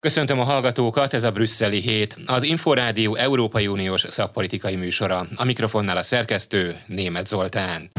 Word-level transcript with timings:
Köszöntöm 0.00 0.40
a 0.40 0.44
hallgatókat, 0.44 1.14
ez 1.14 1.24
a 1.24 1.30
Brüsszeli 1.30 1.80
hét, 1.80 2.16
az 2.26 2.42
Inforádió 2.42 3.14
Európai 3.14 3.66
Uniós 3.66 4.04
szakpolitikai 4.08 4.76
műsora. 4.76 5.26
A 5.36 5.44
mikrofonnál 5.44 5.96
a 5.96 6.02
szerkesztő 6.02 6.76
Német 6.86 7.26
Zoltán. 7.26 7.90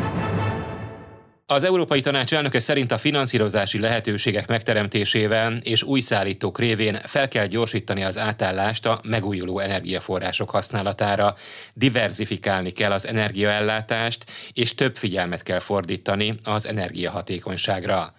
Az 1.52 1.64
Európai 1.64 2.02
Tanács 2.02 2.34
elnöke 2.34 2.60
szerint 2.60 2.92
a 2.92 2.98
finanszírozási 2.98 3.80
lehetőségek 3.80 4.48
megteremtésével 4.48 5.58
és 5.62 5.84
új 5.84 6.00
szállítók 6.00 6.60
révén 6.60 7.00
fel 7.04 7.28
kell 7.28 7.46
gyorsítani 7.46 8.04
az 8.04 8.18
átállást 8.18 8.86
a 8.86 9.00
megújuló 9.04 9.60
energiaforrások 9.60 10.50
használatára, 10.50 11.36
diversifikálni 11.74 12.72
kell 12.72 12.92
az 12.92 13.08
energiaellátást, 13.08 14.26
és 14.54 14.76
több 14.76 14.96
figyelmet 14.96 15.44
kell 15.44 15.60
fordítani 15.60 16.36
az 16.44 16.68
energiahatékonyságra. 16.68 18.14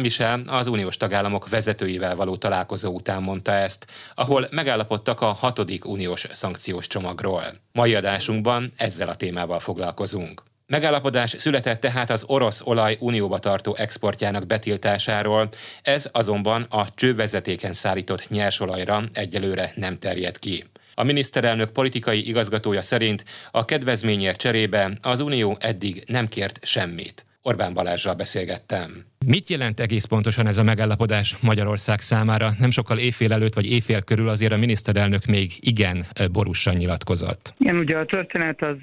Michel 0.00 0.42
az 0.46 0.66
uniós 0.66 0.96
tagállamok 0.96 1.48
vezetőivel 1.48 2.16
való 2.16 2.36
találkozó 2.36 2.92
után 2.92 3.22
mondta 3.22 3.52
ezt, 3.52 3.86
ahol 4.14 4.48
megállapodtak 4.50 5.20
a 5.20 5.32
hatodik 5.32 5.84
uniós 5.84 6.26
szankciós 6.32 6.86
csomagról. 6.86 7.44
Mai 7.72 7.94
adásunkban 7.94 8.72
ezzel 8.76 9.08
a 9.08 9.16
témával 9.16 9.58
foglalkozunk. 9.58 10.47
Megállapodás 10.70 11.34
született 11.38 11.80
tehát 11.80 12.10
az 12.10 12.24
orosz 12.26 12.60
olaj 12.64 12.96
unióba 13.00 13.38
tartó 13.38 13.74
exportjának 13.74 14.46
betiltásáról, 14.46 15.48
ez 15.82 16.08
azonban 16.12 16.62
a 16.62 16.94
csővezetéken 16.94 17.72
szállított 17.72 18.28
nyersolajra 18.28 19.02
egyelőre 19.12 19.72
nem 19.74 19.98
terjed 19.98 20.38
ki. 20.38 20.64
A 20.94 21.02
miniszterelnök 21.02 21.70
politikai 21.70 22.28
igazgatója 22.28 22.82
szerint 22.82 23.24
a 23.50 23.64
kedvezményért 23.64 24.40
cserébe 24.40 24.98
az 25.02 25.20
Unió 25.20 25.56
eddig 25.60 26.04
nem 26.06 26.28
kért 26.28 26.58
semmit. 26.66 27.27
Orbán 27.42 27.74
Balázsral 27.74 28.14
beszélgettem. 28.14 29.04
Mit 29.26 29.48
jelent 29.48 29.80
egész 29.80 30.04
pontosan 30.04 30.46
ez 30.46 30.58
a 30.58 30.62
megállapodás 30.62 31.36
Magyarország 31.42 32.00
számára? 32.00 32.48
Nem 32.58 32.70
sokkal 32.70 32.98
éjfél 32.98 33.32
előtt 33.32 33.54
vagy 33.54 33.70
éjfél 33.70 34.02
körül 34.02 34.28
azért 34.28 34.52
a 34.52 34.56
miniszterelnök 34.56 35.24
még 35.24 35.50
igen 35.60 36.04
borúsan 36.32 36.74
nyilatkozott. 36.74 37.54
Igen, 37.58 37.76
ugye 37.76 37.98
a 37.98 38.04
történet 38.04 38.62
az 38.62 38.76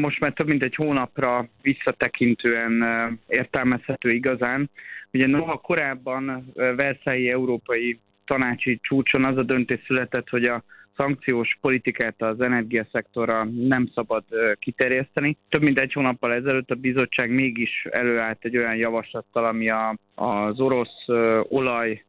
most 0.00 0.20
már 0.20 0.32
több 0.32 0.46
mint 0.46 0.62
egy 0.62 0.74
hónapra 0.74 1.48
visszatekintően 1.62 2.84
értelmezhető 3.28 4.08
igazán. 4.08 4.70
Ugye 5.12 5.26
noha 5.26 5.56
korábban 5.56 6.52
Versailles 6.54 7.32
Európai 7.32 7.98
Tanácsi 8.24 8.78
csúcson 8.82 9.26
az 9.26 9.36
a 9.36 9.42
döntés 9.42 9.80
született, 9.86 10.28
hogy 10.28 10.44
a 10.44 10.64
szankciós 10.96 11.58
politikát 11.60 12.22
az 12.22 12.40
energiaszektorra 12.40 13.44
nem 13.44 13.90
szabad 13.94 14.24
kiterjeszteni. 14.58 15.36
Több 15.48 15.62
mint 15.62 15.80
egy 15.80 15.92
hónappal 15.92 16.32
ezelőtt 16.32 16.70
a 16.70 16.74
bizottság 16.74 17.30
mégis 17.30 17.86
előállt 17.90 18.44
egy 18.44 18.56
olyan 18.56 18.76
javaslattal, 18.76 19.44
ami 19.44 19.68
a, 19.68 19.96
az 20.14 20.60
orosz 20.60 21.04
olaj 21.48 22.04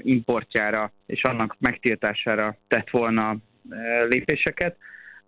importjára 0.00 0.92
és 1.06 1.22
annak 1.22 1.56
megtiltására 1.58 2.56
tett 2.68 2.90
volna 2.90 3.36
lépéseket. 4.08 4.76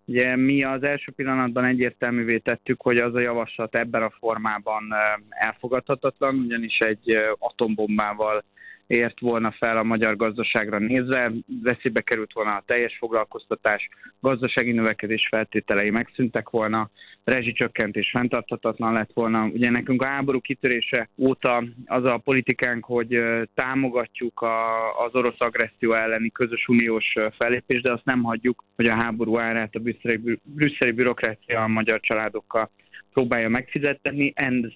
Ugye 0.04 0.36
mi 0.36 0.62
az 0.62 0.82
első 0.82 1.12
pillanatban 1.12 1.64
egyértelművé 1.64 2.38
tettük, 2.38 2.80
hogy 2.80 2.96
az 2.96 3.14
a 3.14 3.20
javaslat 3.20 3.76
ebben 3.76 4.02
a 4.02 4.12
formában 4.18 4.94
elfogadhatatlan, 5.28 6.34
ugyanis 6.34 6.78
egy 6.78 7.16
atombombával 7.38 8.44
ért 8.88 9.20
volna 9.20 9.54
fel 9.58 9.76
a 9.76 9.82
magyar 9.82 10.16
gazdaságra 10.16 10.78
nézve, 10.78 11.32
veszélybe 11.62 12.00
került 12.00 12.32
volna 12.32 12.50
a 12.50 12.62
teljes 12.66 12.96
foglalkoztatás, 12.98 13.88
gazdasági 14.20 14.72
növekedés 14.72 15.26
feltételei 15.30 15.90
megszűntek 15.90 16.50
volna, 16.50 16.90
rezsicsökkentés 17.24 18.10
fenntarthatatlan 18.10 18.92
lett 18.92 19.10
volna. 19.14 19.44
Ugye 19.44 19.70
nekünk 19.70 20.02
a 20.02 20.08
háború 20.08 20.40
kitörése 20.40 21.08
óta 21.16 21.64
az 21.86 22.04
a 22.04 22.18
politikánk, 22.18 22.84
hogy 22.84 23.20
támogatjuk 23.54 24.40
a, 24.40 24.88
az 25.04 25.14
orosz 25.14 25.40
agresszió 25.40 25.92
elleni 25.92 26.30
közös 26.30 26.66
uniós 26.68 27.14
fellépést, 27.38 27.82
de 27.82 27.92
azt 27.92 28.04
nem 28.04 28.22
hagyjuk, 28.22 28.64
hogy 28.76 28.86
a 28.86 29.02
háború 29.02 29.38
árát 29.38 29.74
a 29.74 29.78
brüsszeli, 29.78 30.40
brüsszeli 30.42 30.90
bürokrácia 30.90 31.62
a 31.62 31.68
magyar 31.68 32.00
családokkal 32.00 32.70
próbálja 33.12 33.48
megfizetni, 33.48 34.32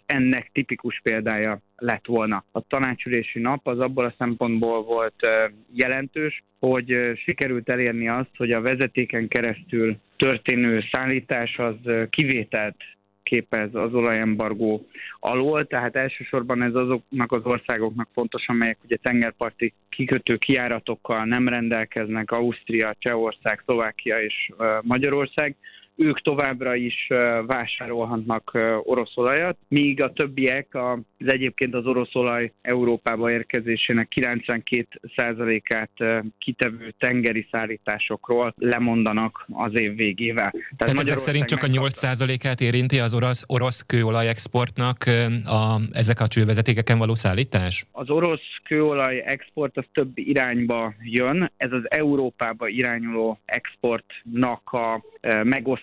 ennek 0.06 0.50
tipikus 0.52 1.00
példája 1.02 1.60
lett 1.76 2.06
volna. 2.06 2.44
A 2.52 2.60
tanácsülési 2.60 3.38
nap 3.40 3.66
az 3.66 3.78
abból 3.78 4.04
a 4.04 4.14
szempontból 4.18 4.82
volt 4.82 5.28
jelentős, 5.72 6.42
hogy 6.58 6.98
sikerült 7.24 7.68
elérni 7.68 8.08
azt, 8.08 8.36
hogy 8.36 8.52
a 8.52 8.60
vezetéken 8.60 9.28
keresztül 9.28 9.96
történő 10.16 10.84
szállítás 10.92 11.58
az 11.58 11.76
kivételt 12.10 12.76
képez 13.22 13.68
az 13.72 13.94
olajembargó 13.94 14.86
alól, 15.20 15.66
tehát 15.66 15.96
elsősorban 15.96 16.62
ez 16.62 16.74
azoknak 16.74 17.32
az 17.32 17.44
országoknak 17.44 18.08
fontos, 18.14 18.48
amelyek 18.48 18.78
ugye 18.84 18.96
tengerparti 18.96 19.72
kikötő 19.88 20.36
kiáratokkal 20.36 21.24
nem 21.24 21.48
rendelkeznek, 21.48 22.30
Ausztria, 22.30 22.94
Csehország, 22.98 23.62
Szlovákia 23.64 24.22
és 24.22 24.50
Magyarország, 24.82 25.56
ők 26.02 26.20
továbbra 26.20 26.74
is 26.74 27.08
vásárolhatnak 27.46 28.58
orosz 28.82 29.12
olajat, 29.14 29.56
míg 29.68 30.02
a 30.02 30.12
többiek 30.12 30.66
az 30.72 31.32
egyébként 31.32 31.74
az 31.74 31.86
orosz 31.86 32.14
olaj 32.14 32.52
Európába 32.62 33.30
érkezésének 33.30 34.08
92%-át 34.14 35.90
kitevő 36.38 36.94
tengeri 36.98 37.48
szállításokról 37.50 38.54
lemondanak 38.56 39.46
az 39.52 39.80
év 39.80 39.96
végével. 39.96 40.50
Tehát, 40.50 40.76
Tehát 40.76 40.98
ezek 40.98 41.18
szerint 41.18 41.44
csak 41.44 41.62
a 41.62 41.66
8%-át 41.66 42.60
érinti 42.60 42.98
az 42.98 43.14
orosz, 43.14 43.44
orosz 43.46 43.86
kőolaj 43.86 44.28
exportnak 44.28 45.04
a, 45.44 45.80
ezek 45.92 46.20
a 46.20 46.26
csővezetékeken 46.26 46.98
való 46.98 47.14
szállítás? 47.14 47.86
Az 47.92 48.10
orosz 48.10 48.40
kőolaj 48.64 49.22
export 49.26 49.76
az 49.76 49.84
több 49.92 50.10
irányba 50.14 50.94
jön. 51.02 51.52
Ez 51.56 51.72
az 51.72 51.82
Európába 51.88 52.68
irányuló 52.68 53.38
exportnak 53.44 54.72
a 54.72 55.02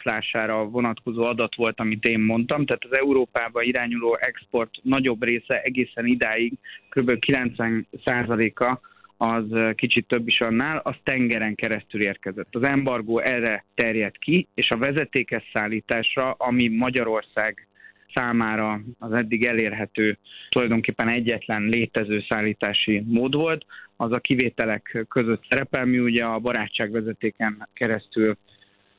megoszlására 0.09 0.64
vonatkozó 0.64 1.24
adat 1.24 1.56
volt, 1.56 1.80
amit 1.80 2.06
én 2.06 2.20
mondtam. 2.20 2.66
Tehát 2.66 2.86
az 2.90 2.97
Európába 2.97 3.62
irányuló 3.62 4.18
export 4.20 4.70
nagyobb 4.81 5.24
része 5.24 5.62
egészen 5.62 6.06
idáig, 6.06 6.53
kb. 6.90 7.12
90%-a 7.25 8.78
az 9.18 9.44
kicsit 9.75 10.08
több 10.08 10.28
is 10.28 10.42
annál, 10.42 10.81
az 10.84 10.96
tengeren 11.03 11.56
keresztül 11.56 12.02
érkezett. 12.02 12.56
Az 12.56 12.68
embargó 12.68 13.19
erre 13.19 13.66
terjed 13.75 14.18
ki, 14.18 14.48
és 14.53 14.69
a 14.69 14.78
vezetékes 14.78 15.44
szállításra, 15.53 16.31
ami 16.31 16.68
Magyarország 16.68 17.68
számára 18.14 18.81
az 19.00 19.12
eddig 19.12 19.46
elérhető, 19.46 20.18
tulajdonképpen 20.50 21.09
egyetlen 21.09 21.62
létező 21.64 22.24
szállítási 22.30 23.03
mód 23.06 23.34
volt, 23.34 23.66
az 23.96 24.12
a 24.12 24.19
kivételek 24.19 25.06
között 25.09 25.44
szerepel, 25.50 25.86
mi 25.86 26.00
ugye 26.00 26.25
a 26.25 26.40
barátságvezetéken 26.40 27.69
keresztül 27.74 28.38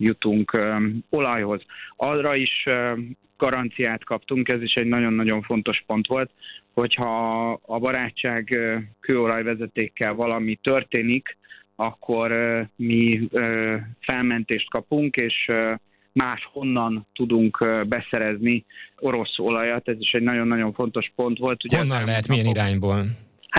jutunk 0.00 0.60
olajhoz. 1.10 1.62
Arra 1.96 2.36
is 2.36 2.66
garanciát 3.36 4.04
kaptunk, 4.04 4.48
ez 4.52 4.62
is 4.62 4.74
egy 4.74 4.86
nagyon-nagyon 4.86 5.42
fontos 5.42 5.82
pont 5.86 6.06
volt, 6.06 6.30
hogyha 6.72 7.52
a 7.52 7.78
barátság 7.78 8.58
kőolajvezetékkel 9.00 10.14
valami 10.14 10.58
történik, 10.62 11.38
akkor 11.76 12.32
mi 12.76 13.28
felmentést 14.00 14.70
kapunk, 14.70 15.16
és 15.16 15.46
más 16.12 16.48
honnan 16.52 17.06
tudunk 17.12 17.64
beszerezni 17.88 18.64
orosz 18.98 19.38
olajat. 19.38 19.88
Ez 19.88 19.96
is 19.98 20.12
egy 20.12 20.22
nagyon-nagyon 20.22 20.72
fontos 20.72 21.12
pont 21.14 21.38
volt. 21.38 21.64
Ugye 21.64 21.78
honnan 21.78 22.04
lehet, 22.04 22.28
milyen 22.28 22.46
irányból? 22.46 23.04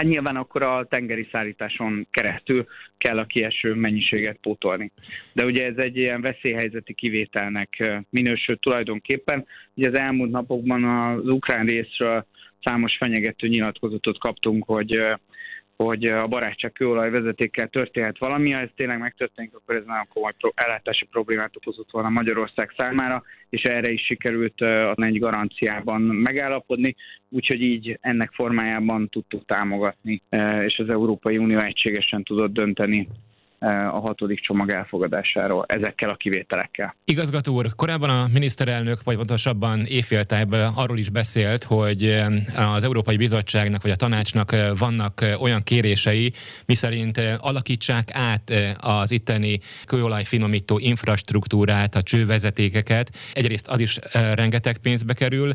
Hát 0.01 0.09
nyilván 0.09 0.35
akkor 0.35 0.63
a 0.63 0.85
tengeri 0.89 1.27
szállításon 1.31 2.07
keresztül 2.11 2.65
kell 2.97 3.17
a 3.17 3.25
kieső 3.25 3.73
mennyiséget 3.73 4.37
pótolni. 4.41 4.91
De 5.33 5.45
ugye 5.45 5.67
ez 5.67 5.77
egy 5.77 5.97
ilyen 5.97 6.21
veszélyhelyzeti 6.21 6.93
kivételnek 6.93 7.91
minősül 8.09 8.59
tulajdonképpen. 8.59 9.45
Ugye 9.73 9.89
az 9.89 9.99
elmúlt 9.99 10.31
napokban 10.31 10.83
az 10.83 11.27
ukrán 11.27 11.65
részről 11.65 12.25
számos 12.63 12.97
fenyegető 12.97 13.47
nyilatkozatot 13.47 14.17
kaptunk, 14.19 14.63
hogy 14.65 14.99
hogy 15.85 16.05
a 16.05 16.27
barátság 16.27 16.71
kőolaj 16.71 17.09
vezetékkel 17.09 17.67
történhet 17.67 18.17
valami, 18.17 18.51
ha 18.51 18.59
ez 18.59 18.69
tényleg 18.75 18.99
megtörténik, 18.99 19.53
akkor 19.53 19.75
ez 19.75 19.83
nagyon 19.85 20.07
komoly 20.13 20.31
ellátási 20.53 21.05
problémát 21.05 21.55
okozott 21.55 21.91
volna 21.91 22.09
Magyarország 22.09 22.73
számára, 22.77 23.23
és 23.49 23.61
erre 23.61 23.91
is 23.91 24.05
sikerült 24.05 24.61
egy 24.95 25.19
garanciában 25.19 26.01
megállapodni, 26.01 26.95
úgyhogy 27.29 27.61
így 27.61 27.97
ennek 28.01 28.31
formájában 28.31 29.09
tudtuk 29.09 29.45
támogatni, 29.45 30.21
és 30.59 30.79
az 30.79 30.89
Európai 30.89 31.37
Unió 31.37 31.59
egységesen 31.59 32.23
tudott 32.23 32.53
dönteni 32.53 33.07
a 33.67 33.99
hatodik 33.99 34.39
csomag 34.41 34.69
elfogadásáról 34.69 35.65
ezekkel 35.67 36.09
a 36.09 36.15
kivételekkel. 36.15 36.95
Igazgató 37.05 37.53
úr, 37.53 37.75
korábban 37.75 38.09
a 38.09 38.27
miniszterelnök, 38.33 39.03
vagy 39.03 39.15
pontosabban 39.15 39.85
éjféltájban 39.85 40.73
arról 40.75 40.97
is 40.97 41.09
beszélt, 41.09 41.63
hogy 41.63 42.23
az 42.55 42.83
Európai 42.83 43.17
Bizottságnak 43.17 43.81
vagy 43.81 43.91
a 43.91 43.95
tanácsnak 43.95 44.55
vannak 44.77 45.25
olyan 45.39 45.63
kérései, 45.63 46.33
miszerint 46.65 47.21
alakítsák 47.39 48.09
át 48.13 48.53
az 48.79 49.11
itteni 49.11 49.59
kőolajfinomító 49.85 50.79
infrastruktúrát, 50.79 51.95
a 51.95 52.01
csővezetékeket. 52.01 53.15
Egyrészt 53.33 53.67
az 53.67 53.79
is 53.79 53.99
rengeteg 54.33 54.77
pénzbe 54.77 55.13
kerül, 55.13 55.53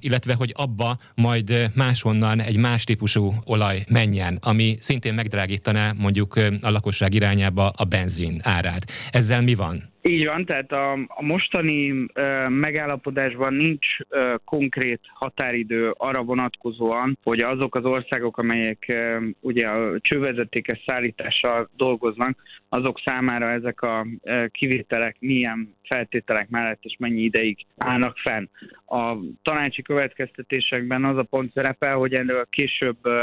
illetve 0.00 0.34
hogy 0.34 0.52
abba 0.56 0.98
majd 1.14 1.70
máshonnan 1.74 2.40
egy 2.40 2.56
más 2.56 2.84
típusú 2.84 3.34
olaj 3.44 3.84
menjen, 3.88 4.38
ami 4.42 4.76
szintén 4.80 5.14
megdrágítaná 5.14 5.92
mondjuk 5.92 6.36
a 6.60 6.70
lakosság 6.70 7.14
irányába 7.14 7.44
a 7.54 7.84
benzin 7.84 8.40
árát. 8.42 8.90
Ezzel 9.10 9.40
mi 9.40 9.54
van? 9.54 9.94
Így 10.08 10.26
van, 10.26 10.44
tehát 10.44 10.72
a, 10.72 10.92
a 10.92 11.22
mostani 11.22 11.90
uh, 11.90 12.06
megállapodásban 12.48 13.54
nincs 13.54 13.86
uh, 13.98 14.34
konkrét 14.44 15.00
határidő 15.12 15.94
arra 15.96 16.22
vonatkozóan, 16.22 17.18
hogy 17.22 17.40
azok 17.40 17.74
az 17.74 17.84
országok, 17.84 18.38
amelyek 18.38 18.86
uh, 18.88 19.24
ugye 19.40 19.66
a 19.68 20.00
csővezetékes 20.00 20.82
szállítással 20.86 21.68
dolgoznak, 21.76 22.42
azok 22.68 23.00
számára 23.04 23.50
ezek 23.50 23.82
a 23.82 24.06
uh, 24.20 24.46
kivételek 24.50 25.16
milyen 25.18 25.74
feltételek 25.82 26.48
mellett 26.48 26.80
és 26.82 26.96
mennyi 26.98 27.22
ideig 27.22 27.58
állnak 27.76 28.16
fenn. 28.18 28.48
A 28.86 29.16
tanácsi 29.42 29.82
következtetésekben 29.82 31.04
az 31.04 31.16
a 31.16 31.22
pont 31.22 31.52
szerepel, 31.52 31.96
hogy 31.96 32.14
erről 32.14 32.46
később 32.50 32.96
uh, 33.04 33.14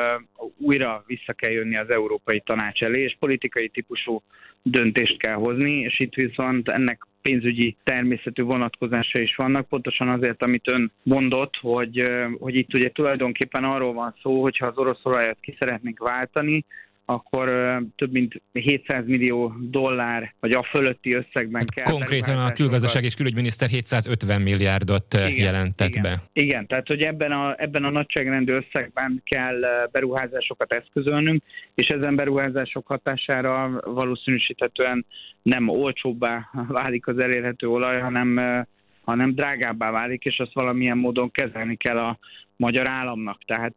újra 0.57 1.03
vissza 1.07 1.33
kell 1.33 1.51
jönni 1.51 1.77
az 1.77 1.94
Európai 1.94 2.41
Tanács 2.45 2.81
elé, 2.81 3.01
és 3.01 3.15
politikai 3.19 3.68
típusú 3.68 4.21
döntést 4.63 5.18
kell 5.18 5.33
hozni, 5.33 5.71
és 5.71 6.00
itt 6.00 6.13
viszont 6.13 6.69
ennek 6.74 7.08
pénzügyi 7.22 7.75
természetű 7.84 8.44
vonatkozása 8.44 9.20
is 9.20 9.36
vannak, 9.36 9.68
pontosan 9.68 10.10
azért, 10.10 10.44
amit 10.44 10.72
ön 10.72 10.92
mondott, 11.04 11.58
hogy, 11.62 12.04
hogy 12.40 12.56
itt 12.56 12.74
ugye 12.74 12.90
tulajdonképpen 12.90 13.64
arról 13.64 13.94
van 13.94 14.16
szó, 14.22 14.42
hogyha 14.42 14.68
az 14.68 14.78
orosz 14.78 15.00
olajat 15.04 15.38
ki 15.42 15.56
szeretnénk 15.60 16.00
váltani, 16.00 16.66
akkor 17.05 17.47
több 17.95 18.11
mint 18.11 18.41
700 18.51 19.05
millió 19.05 19.53
dollár, 19.59 20.33
vagy 20.39 20.51
a 20.51 20.63
fölötti 20.63 21.15
összegben 21.15 21.65
kell. 21.75 21.85
Konkrétan 21.85 22.45
a 22.45 22.51
külgazdaság 22.51 23.03
és 23.03 23.15
külügyminiszter 23.15 23.69
750 23.69 24.41
milliárdot 24.41 25.13
igen, 25.13 25.31
jelentett 25.31 25.88
igen, 25.88 26.01
be. 26.01 26.21
Igen, 26.33 26.67
tehát 26.67 26.88
hogy 26.88 27.01
ebben 27.01 27.31
a, 27.31 27.55
ebben 27.57 27.83
a 27.83 27.89
nagyságrendű 27.89 28.53
összegben 28.53 29.21
kell 29.25 29.59
beruházásokat 29.91 30.73
eszközölnünk, 30.73 31.44
és 31.75 31.88
ezen 31.88 32.15
beruházások 32.15 32.88
hatására 32.88 33.81
valószínűsíthetően 33.85 35.05
nem 35.41 35.67
olcsóbbá 35.67 36.50
válik 36.67 37.07
az 37.07 37.17
elérhető 37.17 37.67
olaj, 37.67 38.00
hanem 38.00 38.39
hanem 39.03 39.35
drágábbá 39.35 39.91
válik, 39.91 40.25
és 40.25 40.39
azt 40.39 40.53
valamilyen 40.53 40.97
módon 40.97 41.31
kezelni 41.31 41.75
kell 41.75 41.97
a 41.97 42.19
magyar 42.55 42.88
államnak. 42.88 43.41
Tehát, 43.45 43.73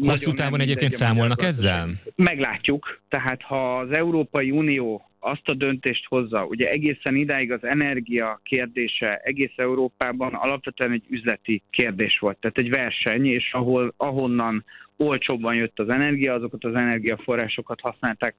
Hosszú 0.00 0.32
távon 0.32 0.60
egyébként 0.60 0.92
számolnak 0.92 1.42
ezzel? 1.42 1.88
Meglátjuk. 2.16 3.00
Tehát 3.08 3.42
ha 3.42 3.78
az 3.78 3.90
Európai 3.90 4.50
Unió 4.50 5.08
azt 5.18 5.48
a 5.48 5.54
döntést 5.54 6.06
hozza, 6.06 6.44
ugye 6.44 6.66
egészen 6.66 7.16
idáig 7.16 7.52
az 7.52 7.64
energia 7.64 8.40
kérdése 8.42 9.16
egész 9.16 9.52
Európában 9.56 10.34
alapvetően 10.34 10.92
egy 10.92 11.04
üzleti 11.08 11.62
kérdés 11.70 12.18
volt, 12.18 12.36
tehát 12.36 12.58
egy 12.58 12.70
verseny, 12.70 13.26
és 13.26 13.52
ahol, 13.52 13.94
ahonnan 13.96 14.64
olcsóbban 14.96 15.54
jött 15.54 15.78
az 15.78 15.88
energia, 15.88 16.34
azokat 16.34 16.64
az 16.64 16.74
energiaforrásokat 16.74 17.80
használták 17.80 18.34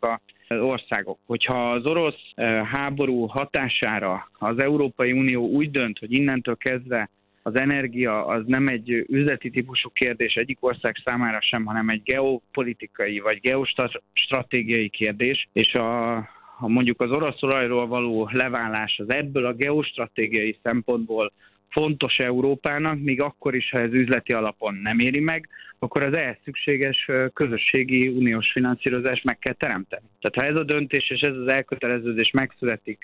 az 0.47 0.59
országok. 0.59 1.19
Hogyha 1.25 1.71
az 1.71 1.85
orosz 1.85 2.33
háború 2.71 3.25
hatására 3.25 4.29
az 4.39 4.63
Európai 4.63 5.11
Unió 5.11 5.47
úgy 5.47 5.71
dönt, 5.71 5.99
hogy 5.99 6.17
innentől 6.17 6.55
kezdve 6.55 7.09
az 7.47 7.55
energia 7.55 8.25
az 8.25 8.43
nem 8.45 8.67
egy 8.67 9.05
üzleti 9.07 9.49
típusú 9.49 9.89
kérdés 9.93 10.33
egyik 10.33 10.57
ország 10.59 11.01
számára 11.05 11.41
sem, 11.41 11.65
hanem 11.65 11.89
egy 11.89 12.01
geopolitikai 12.03 13.19
vagy 13.19 13.39
geostratégiai 13.39 14.89
kérdés, 14.89 15.47
és 15.53 15.73
a, 15.73 16.13
ha 16.57 16.67
mondjuk 16.67 17.01
az 17.01 17.09
orosz 17.09 17.41
olajról 17.41 17.87
való 17.87 18.29
leválás 18.31 18.99
az 18.99 19.13
ebből 19.13 19.45
a 19.45 19.53
geostratégiai 19.53 20.59
szempontból 20.63 21.31
fontos 21.69 22.17
Európának, 22.17 22.99
még 22.99 23.21
akkor 23.21 23.55
is, 23.55 23.69
ha 23.69 23.79
ez 23.79 23.91
üzleti 23.91 24.33
alapon 24.33 24.75
nem 24.75 24.99
éri 24.99 25.19
meg, 25.19 25.49
akkor 25.79 26.03
az 26.03 26.17
ehhez 26.17 26.37
szükséges 26.43 27.09
közösségi 27.33 28.07
uniós 28.07 28.51
finanszírozást 28.51 29.23
meg 29.23 29.39
kell 29.39 29.53
teremteni. 29.53 30.05
Tehát 30.19 30.35
ha 30.35 30.53
ez 30.53 30.59
a 30.59 30.73
döntés 30.73 31.09
és 31.09 31.19
ez 31.19 31.35
az 31.35 31.47
elköteleződés 31.47 32.31
megszületik 32.31 33.03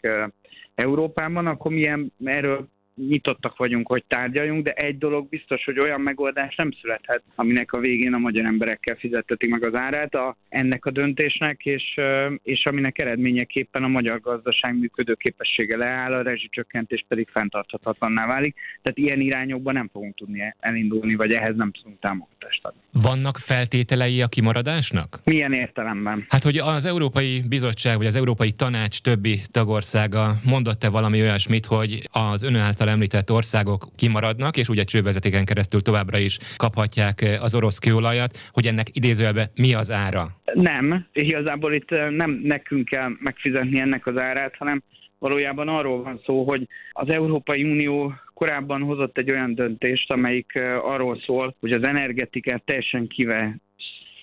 Európában, 0.75 1.47
akkor 1.47 1.71
milyen 1.71 2.13
erről 2.23 2.67
nyitottak 2.95 3.57
vagyunk, 3.57 3.88
hogy 3.88 4.03
tárgyaljunk, 4.07 4.65
de 4.65 4.71
egy 4.71 4.97
dolog 4.97 5.29
biztos, 5.29 5.63
hogy 5.63 5.79
olyan 5.79 6.01
megoldás 6.01 6.55
nem 6.55 6.71
születhet, 6.81 7.23
aminek 7.35 7.73
a 7.73 7.79
végén 7.79 8.13
a 8.13 8.17
magyar 8.17 8.45
emberekkel 8.45 8.95
fizettetik 8.95 9.49
meg 9.49 9.65
az 9.65 9.79
árát 9.79 10.15
a, 10.15 10.38
ennek 10.49 10.85
a 10.85 10.91
döntésnek, 10.91 11.65
és, 11.65 11.99
és 12.43 12.63
aminek 12.65 13.01
eredményeképpen 13.01 13.83
a 13.83 13.88
magyar 13.88 14.19
gazdaság 14.19 14.79
működő 14.79 15.13
képessége 15.13 15.77
leáll, 15.77 16.11
a 16.11 16.21
rezsicsökkentés 16.21 17.05
pedig 17.07 17.27
fenntarthatatlanná 17.31 18.27
válik. 18.27 18.55
Tehát 18.81 18.97
ilyen 18.97 19.19
irányokban 19.19 19.73
nem 19.73 19.89
fogunk 19.94 20.15
tudni 20.15 20.55
elindulni, 20.59 21.15
vagy 21.15 21.31
ehhez 21.31 21.55
nem 21.55 21.71
tudunk 21.71 21.99
támogatást 21.99 22.65
adni. 22.65 22.79
Vannak 22.91 23.37
feltételei 23.37 24.21
a 24.21 24.27
kimaradásnak? 24.27 25.19
Milyen 25.23 25.53
értelemben? 25.53 26.25
Hát, 26.29 26.44
hogy 26.44 26.57
az 26.57 26.85
Európai 26.85 27.41
Bizottság, 27.49 27.97
vagy 27.97 28.05
az 28.05 28.15
Európai 28.15 28.51
Tanács 28.51 29.01
többi 29.01 29.41
tagországa 29.51 30.35
mondott-e 30.45 30.89
valami 30.89 31.21
olyasmit, 31.21 31.65
hogy 31.65 31.99
az 32.11 32.44
ön 32.44 32.55
által 32.55 32.89
említett 32.91 33.31
országok 33.31 33.88
kimaradnak, 33.95 34.57
és 34.57 34.69
ugye 34.69 34.83
csővezetéken 34.83 35.45
keresztül 35.45 35.81
továbbra 35.81 36.17
is 36.17 36.38
kaphatják 36.57 37.21
eh, 37.21 37.43
az 37.43 37.55
orosz 37.55 37.79
kőolajat, 37.79 38.38
hogy 38.51 38.65
ennek 38.65 38.88
idézőjelben 38.93 39.47
mi 39.55 39.73
az 39.73 39.91
ára? 39.91 40.25
Nem, 40.53 41.07
igazából 41.13 41.73
itt 41.73 41.91
eh, 41.91 42.09
nem 42.09 42.41
nekünk 42.43 42.85
kell 42.85 43.09
megfizetni 43.19 43.79
ennek 43.79 44.07
az 44.07 44.19
árát, 44.19 44.55
hanem 44.57 44.83
valójában 45.19 45.67
arról 45.67 46.03
van 46.03 46.21
szó, 46.25 46.43
hogy 46.43 46.67
az 46.91 47.09
Európai 47.09 47.63
Unió 47.63 48.13
korábban 48.33 48.81
hozott 48.81 49.17
egy 49.17 49.31
olyan 49.31 49.55
döntést, 49.55 50.11
amelyik 50.11 50.51
eh, 50.53 50.85
arról 50.85 51.21
szól, 51.25 51.55
hogy 51.59 51.71
az 51.71 51.87
energetikát 51.87 52.63
teljesen 52.63 53.07
kive 53.07 53.59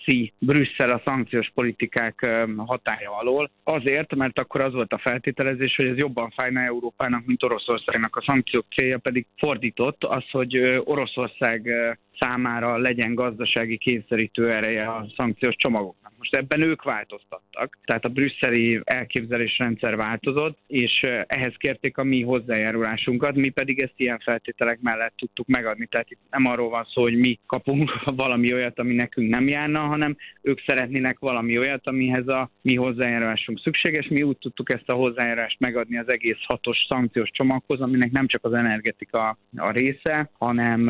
veszi 0.05 0.33
Brüsszel 0.39 0.89
a 0.89 1.01
szankciós 1.05 1.51
politikák 1.53 2.29
hatája 2.57 3.17
alól. 3.17 3.51
Azért, 3.63 4.15
mert 4.15 4.39
akkor 4.39 4.63
az 4.63 4.73
volt 4.73 4.93
a 4.93 5.01
feltételezés, 5.03 5.75
hogy 5.75 5.85
ez 5.85 5.97
jobban 5.97 6.33
fájna 6.35 6.59
Európának, 6.59 7.25
mint 7.25 7.43
Oroszországnak. 7.43 8.15
A 8.15 8.23
szankciók 8.27 8.65
célja 8.75 8.97
pedig 8.97 9.25
fordított 9.37 10.03
az, 10.03 10.29
hogy 10.31 10.81
Oroszország 10.83 11.71
számára 12.19 12.77
legyen 12.77 13.15
gazdasági 13.15 13.77
kényszerítő 13.77 14.49
ereje 14.49 14.87
a 14.87 15.07
szankciós 15.17 15.55
csomagoknak. 15.55 15.98
Most 16.19 16.35
ebben 16.35 16.61
ők 16.61 16.83
változtattak, 16.83 17.77
tehát 17.85 18.05
a 18.05 18.09
brüsszeli 18.09 18.81
elképzelésrendszer 18.83 19.95
változott, 19.95 20.57
és 20.67 20.99
ehhez 21.27 21.53
kérték 21.57 21.97
a 21.97 22.03
mi 22.03 22.21
hozzájárulásunkat, 22.21 23.35
mi 23.35 23.49
pedig 23.49 23.81
ezt 23.81 23.93
ilyen 23.95 24.19
feltételek 24.19 24.79
mellett 24.81 25.13
tudtuk 25.17 25.47
megadni. 25.47 25.85
Tehát 25.85 26.11
itt 26.11 26.19
nem 26.29 26.45
arról 26.45 26.69
van 26.69 26.87
szó, 26.93 27.01
hogy 27.01 27.17
mi 27.17 27.39
kapunk 27.45 28.03
valami 28.23 28.53
olyat, 28.53 28.79
ami 28.79 28.93
nekünk 28.93 29.29
nem 29.29 29.47
járna, 29.47 29.79
hanem 29.79 30.17
ők 30.41 30.59
szeretnének 30.65 31.19
valami 31.19 31.57
olyat, 31.57 31.87
amihez 31.87 32.27
a 32.27 32.49
mi 32.61 32.75
hozzájárulásunk 32.75 33.59
szükséges. 33.59 34.07
Mi 34.07 34.21
úgy 34.21 34.37
tudtuk 34.37 34.73
ezt 34.73 34.89
a 34.89 34.95
hozzájárulást 34.95 35.59
megadni 35.59 35.97
az 35.97 36.11
egész 36.11 36.39
hatos 36.45 36.85
szankciós 36.89 37.29
csomaghoz, 37.31 37.81
aminek 37.81 38.11
nem 38.11 38.27
csak 38.27 38.45
az 38.45 38.53
energetika 38.53 39.37
a 39.55 39.71
része, 39.71 40.29
hanem 40.33 40.85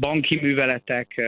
banki 0.00 0.38
műveletek, 0.40 1.20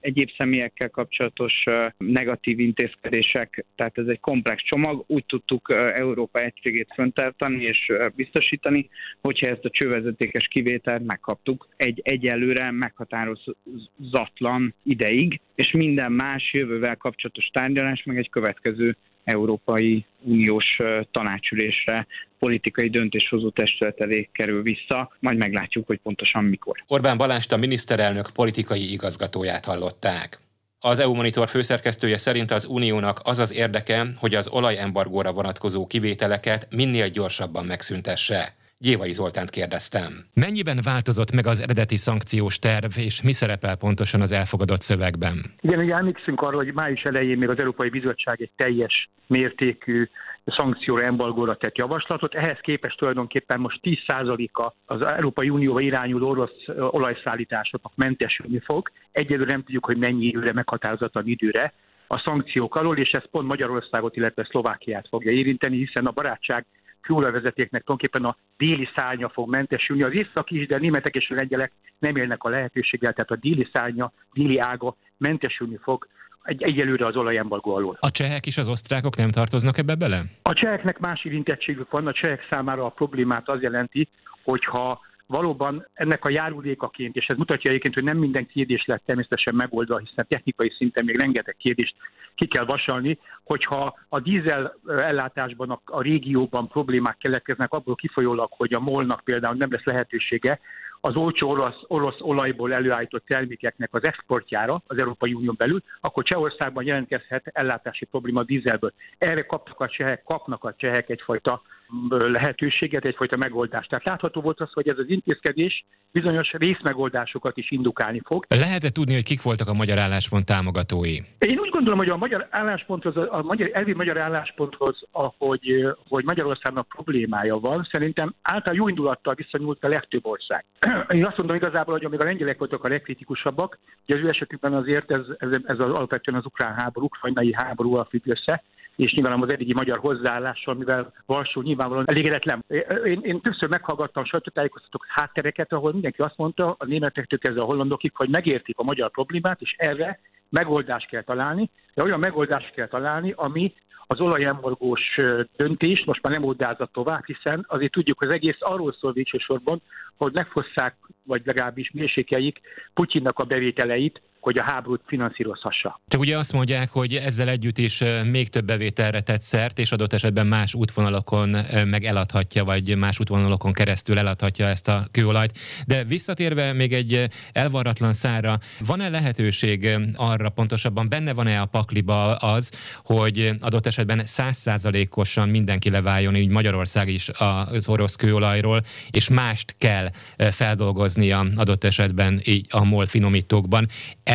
egyéb 0.00 0.30
személyekkel 0.38 0.90
kapcsolatos 0.90 1.64
negatív 1.98 2.58
intézkedések, 2.58 3.64
tehát 3.74 3.98
ez 3.98 4.06
egy 4.06 4.20
komplex 4.20 4.62
csomag. 4.62 5.04
Úgy 5.06 5.24
tudtuk 5.26 5.74
Európa 5.94 6.38
egységét 6.38 6.92
föntartani 6.94 7.62
és 7.62 7.92
biztosítani, 8.14 8.88
hogyha 9.20 9.46
ezt 9.46 9.64
a 9.64 9.70
csővezetékes 9.70 10.46
kivételt 10.46 11.06
megkaptuk 11.06 11.68
egy 11.76 12.00
egyelőre 12.04 12.70
meghatározatlan 12.70 14.74
ideig, 14.82 15.40
és 15.54 15.70
minden 15.70 16.12
más 16.12 16.52
jövővel 16.52 16.96
kapcsolatos 16.96 17.46
tárgyalás 17.52 18.02
meg 18.04 18.16
egy 18.16 18.30
következő 18.30 18.96
Európai 19.24 20.04
Uniós 20.22 20.80
tanácsülésre 21.10 22.06
politikai 22.38 22.88
döntéshozó 22.88 23.50
testület 23.50 24.00
elé 24.00 24.28
kerül 24.32 24.62
vissza, 24.62 25.16
majd 25.20 25.36
meglátjuk, 25.36 25.86
hogy 25.86 25.98
pontosan 26.02 26.44
mikor. 26.44 26.84
Orbán 26.86 27.16
Balást 27.16 27.52
a 27.52 27.56
miniszterelnök 27.56 28.30
politikai 28.34 28.92
igazgatóját 28.92 29.64
hallották. 29.64 30.38
Az 30.80 30.98
EU 30.98 31.14
Monitor 31.14 31.48
főszerkesztője 31.48 32.18
szerint 32.18 32.50
az 32.50 32.64
uniónak 32.64 33.20
az 33.24 33.38
az 33.38 33.52
érdeke, 33.52 34.06
hogy 34.16 34.34
az 34.34 34.48
olajembargóra 34.48 35.32
vonatkozó 35.32 35.86
kivételeket 35.86 36.66
minél 36.70 37.08
gyorsabban 37.08 37.64
megszüntesse. 37.64 38.54
Gyévai 38.78 39.12
Zoltánt 39.12 39.50
kérdeztem. 39.50 40.12
Mennyiben 40.34 40.78
változott 40.82 41.32
meg 41.32 41.46
az 41.46 41.62
eredeti 41.62 41.96
szankciós 41.96 42.58
terv, 42.58 42.98
és 42.98 43.22
mi 43.22 43.32
szerepel 43.32 43.76
pontosan 43.76 44.20
az 44.20 44.32
elfogadott 44.32 44.80
szövegben? 44.80 45.34
Igen, 45.60 45.78
ugye 45.78 45.94
emlékszünk 45.94 46.40
arra, 46.40 46.56
hogy 46.56 46.72
május 46.72 47.02
elején 47.02 47.38
még 47.38 47.48
az 47.48 47.58
Európai 47.58 47.88
Bizottság 47.88 48.40
egy 48.40 48.50
teljes 48.56 49.08
mértékű 49.26 50.08
szankcióra, 50.56 51.02
embargóra 51.02 51.56
tett 51.56 51.78
javaslatot. 51.78 52.34
Ehhez 52.34 52.58
képest 52.60 52.98
tulajdonképpen 52.98 53.60
most 53.60 53.80
10%-a 53.82 54.72
az 54.84 55.02
Európai 55.02 55.50
Unióba 55.50 55.80
irányuló 55.80 56.28
orosz 56.28 56.66
olajszállításoknak 56.76 57.92
mentesülni 57.96 58.60
fog. 58.64 58.90
Egyelőre 59.12 59.50
nem 59.50 59.62
tudjuk, 59.62 59.86
hogy 59.86 59.96
mennyi 59.96 60.26
időre, 60.26 60.52
meghatározatlan 60.52 61.26
időre 61.26 61.72
a 62.08 62.22
szankciók 62.24 62.74
alól, 62.74 62.96
és 62.96 63.10
ez 63.10 63.30
pont 63.30 63.48
Magyarországot, 63.48 64.16
illetve 64.16 64.46
Szlovákiát 64.50 65.08
fogja 65.08 65.32
érinteni, 65.32 65.76
hiszen 65.76 66.04
a 66.04 66.12
barátság 66.12 66.66
kőolajvezetéknek 67.00 67.82
tulajdonképpen 67.84 68.24
a 68.24 68.36
déli 68.56 68.88
szárnya 68.96 69.28
fog 69.28 69.50
mentesülni. 69.50 70.02
Az 70.02 70.12
észak 70.12 70.50
is, 70.50 70.66
de 70.66 70.74
a 70.74 70.78
németek 70.78 71.14
és 71.14 71.30
a 71.30 71.34
lengyelek 71.34 71.72
nem 71.98 72.16
élnek 72.16 72.44
a 72.44 72.48
lehetőséggel, 72.48 73.12
tehát 73.12 73.30
a 73.30 73.48
déli 73.48 73.68
szárnya, 73.72 74.12
déli 74.32 74.58
ága 74.58 74.96
mentesülni 75.16 75.78
fog 75.82 76.06
egy, 76.46 76.62
egyelőre 76.62 77.06
az 77.06 77.16
olajembargó 77.16 77.74
alól. 77.74 77.96
A 78.00 78.10
csehek 78.10 78.46
és 78.46 78.58
az 78.58 78.68
osztrákok 78.68 79.16
nem 79.16 79.30
tartoznak 79.30 79.78
ebbe 79.78 79.94
bele? 79.94 80.22
A 80.42 80.52
cseheknek 80.52 80.98
más 80.98 81.24
érintettségük 81.24 81.90
van, 81.90 82.06
a 82.06 82.12
csehek 82.12 82.46
számára 82.50 82.84
a 82.84 82.88
problémát 82.88 83.48
az 83.48 83.62
jelenti, 83.62 84.08
hogyha 84.44 85.00
valóban 85.26 85.86
ennek 85.94 86.24
a 86.24 86.30
járulékaként, 86.30 87.16
és 87.16 87.26
ez 87.26 87.36
mutatja 87.36 87.70
egyébként, 87.70 87.94
hogy 87.94 88.04
nem 88.04 88.16
minden 88.16 88.46
kérdés 88.46 88.84
lett 88.86 89.02
természetesen 89.06 89.54
megoldva, 89.54 89.98
hiszen 89.98 90.26
technikai 90.28 90.72
szinten 90.76 91.04
még 91.04 91.16
rengeteg 91.16 91.56
kérdést 91.58 91.94
ki 92.34 92.46
kell 92.46 92.64
vasalni, 92.64 93.18
hogyha 93.44 93.98
a 94.08 94.20
dízel 94.20 94.76
ellátásban, 94.86 95.70
a, 95.70 95.80
a 95.84 96.02
régióban 96.02 96.68
problémák 96.68 97.16
keletkeznek, 97.18 97.72
abból 97.72 97.94
kifolyólag, 97.94 98.48
hogy 98.52 98.72
a 98.74 98.80
molnak 98.80 99.20
például 99.24 99.56
nem 99.56 99.72
lesz 99.72 99.84
lehetősége 99.84 100.60
az 101.00 101.16
olcsó 101.16 101.50
orosz, 101.50 101.82
orosz 101.86 102.20
olajból 102.20 102.72
előállított 102.72 103.26
termékeknek 103.26 103.94
az 103.94 104.04
exportjára 104.04 104.82
az 104.86 105.00
Európai 105.00 105.32
Unión 105.32 105.54
belül, 105.58 105.82
akkor 106.00 106.24
Csehországban 106.24 106.84
jelentkezhet 106.84 107.46
ellátási 107.46 108.04
probléma 108.04 108.42
dízelből. 108.42 108.92
Erre 109.18 109.42
kapnak 109.42 109.80
a 109.80 109.88
csehek, 109.88 110.22
kapnak 110.24 110.64
a 110.64 110.74
csehek 110.76 111.08
egyfajta 111.08 111.62
lehetőséget, 112.08 113.04
egyfajta 113.04 113.36
megoldást. 113.36 113.88
Tehát 113.88 114.04
látható 114.04 114.40
volt 114.40 114.60
az, 114.60 114.72
hogy 114.72 114.88
ez 114.88 114.98
az 114.98 115.08
intézkedés 115.08 115.84
bizonyos 116.12 116.50
részmegoldásokat 116.52 117.56
is 117.56 117.70
indukálni 117.70 118.20
fog. 118.24 118.46
Lehet-e 118.48 118.90
tudni, 118.90 119.14
hogy 119.14 119.24
kik 119.24 119.42
voltak 119.42 119.68
a 119.68 119.72
magyar 119.72 119.98
álláspont 119.98 120.44
támogatói? 120.44 121.16
Én 121.38 121.58
úgy 121.58 121.70
gondolom, 121.70 121.98
hogy 121.98 122.10
a 122.10 122.16
magyar 122.16 122.46
állásponthoz, 122.50 123.16
a 123.16 123.42
magyar, 123.42 123.70
elvi 123.72 123.92
magyar 123.92 124.18
állásponthoz, 124.18 125.02
ahogy, 125.10 125.86
hogy 126.08 126.24
Magyarországnak 126.24 126.88
problémája 126.88 127.58
van, 127.58 127.88
szerintem 127.92 128.34
által 128.42 128.74
jó 128.74 128.88
indulattal 128.88 129.34
viszonyult 129.34 129.84
a 129.84 129.88
legtöbb 129.88 130.26
ország. 130.26 130.64
Én 131.18 131.26
azt 131.26 131.36
mondom 131.36 131.56
igazából, 131.56 131.94
hogy 131.94 132.04
amíg 132.04 132.20
a 132.20 132.24
lengyelek 132.24 132.58
voltak 132.58 132.84
a 132.84 132.88
legkritikusabbak, 132.88 133.78
ugye 134.06 134.18
az 134.18 134.24
ő 134.24 134.28
esetükben 134.28 134.74
azért 134.74 135.10
ez, 135.10 135.24
ez, 135.38 135.48
ez 135.64 135.78
az 135.78 135.90
alapvetően 135.90 136.38
az 136.38 136.44
ukrán 136.44 136.74
háború, 136.76 137.06
ukrajnai 137.06 137.54
háborúval 137.56 138.06
függ 138.10 138.26
össze, 138.26 138.62
és 138.96 139.12
nyilván 139.12 139.42
az 139.42 139.52
eddigi 139.52 139.72
magyar 139.72 139.98
hozzáállással, 139.98 140.74
mivel 140.74 141.12
Varsó 141.26 141.62
nyilvánvalóan 141.62 142.08
elégedetlen. 142.08 142.64
Én, 143.04 143.20
én 143.22 143.40
többször 143.40 143.68
meghallgattam 143.68 144.24
sajtótájékoztatók 144.24 145.06
háttereket, 145.08 145.72
ahol 145.72 145.92
mindenki 145.92 146.22
azt 146.22 146.36
mondta, 146.36 146.74
a 146.78 146.86
németektől 146.86 147.38
kezdve 147.38 147.60
a 147.60 147.66
hollandokig, 147.66 148.12
hogy 148.14 148.28
megértik 148.28 148.78
a 148.78 148.84
magyar 148.84 149.10
problémát, 149.10 149.60
és 149.60 149.74
erre 149.78 150.20
megoldást 150.48 151.08
kell 151.08 151.22
találni, 151.22 151.70
de 151.94 152.02
olyan 152.02 152.18
megoldást 152.18 152.74
kell 152.74 152.88
találni, 152.88 153.32
ami 153.36 153.74
az 154.06 154.20
olajembargós 154.20 155.16
döntés 155.56 156.04
most 156.04 156.22
már 156.22 156.32
nem 156.32 156.44
oldázza 156.44 156.86
tovább, 156.92 157.24
hiszen 157.24 157.64
azért 157.68 157.92
tudjuk, 157.92 158.20
az 158.20 158.32
egész 158.32 158.56
arról 158.58 158.92
szól 159.00 159.12
végsősorban, 159.12 159.82
hogy 160.16 160.32
megfosszák, 160.32 160.96
vagy 161.22 161.42
legalábbis 161.44 161.90
mérsékeljék 161.90 162.60
Putyinnak 162.94 163.38
a 163.38 163.44
bevételeit, 163.44 164.20
hogy 164.46 164.58
a 164.58 164.62
háborút 164.62 165.02
finanszírozhassa. 165.06 166.00
Csak 166.08 166.20
ugye 166.20 166.38
azt 166.38 166.52
mondják, 166.52 166.90
hogy 166.90 167.14
ezzel 167.14 167.48
együtt 167.48 167.78
is 167.78 168.02
még 168.30 168.48
több 168.48 168.64
bevételre 168.64 169.20
tett 169.20 169.42
szert, 169.42 169.78
és 169.78 169.92
adott 169.92 170.12
esetben 170.12 170.46
más 170.46 170.74
útvonalakon 170.74 171.56
meg 171.86 172.04
eladhatja, 172.04 172.64
vagy 172.64 172.96
más 172.96 173.20
útvonalakon 173.20 173.72
keresztül 173.72 174.18
eladhatja 174.18 174.66
ezt 174.66 174.88
a 174.88 175.04
kőolajt. 175.10 175.58
De 175.86 176.04
visszatérve 176.04 176.72
még 176.72 176.92
egy 176.92 177.28
elvarratlan 177.52 178.12
szára, 178.12 178.58
van-e 178.86 179.08
lehetőség 179.08 179.98
arra 180.16 180.48
pontosabban, 180.48 181.08
benne 181.08 181.32
van-e 181.32 181.60
a 181.60 181.66
pakliba 181.66 182.34
az, 182.34 182.72
hogy 183.04 183.50
adott 183.60 183.86
esetben 183.86 184.20
százszázalékosan 184.24 185.48
mindenki 185.48 185.90
leváljon, 185.90 186.36
így 186.36 186.50
Magyarország 186.50 187.08
is 187.08 187.30
az 187.38 187.88
orosz 187.88 188.16
kőolajról, 188.16 188.82
és 189.10 189.28
mást 189.28 189.74
kell 189.78 190.08
feldolgoznia 190.50 191.44
adott 191.56 191.84
esetben 191.84 192.40
így 192.44 192.66
a 192.70 192.84
MOL 192.84 193.06
finomítókban 193.06 193.86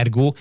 ergo 0.01 0.33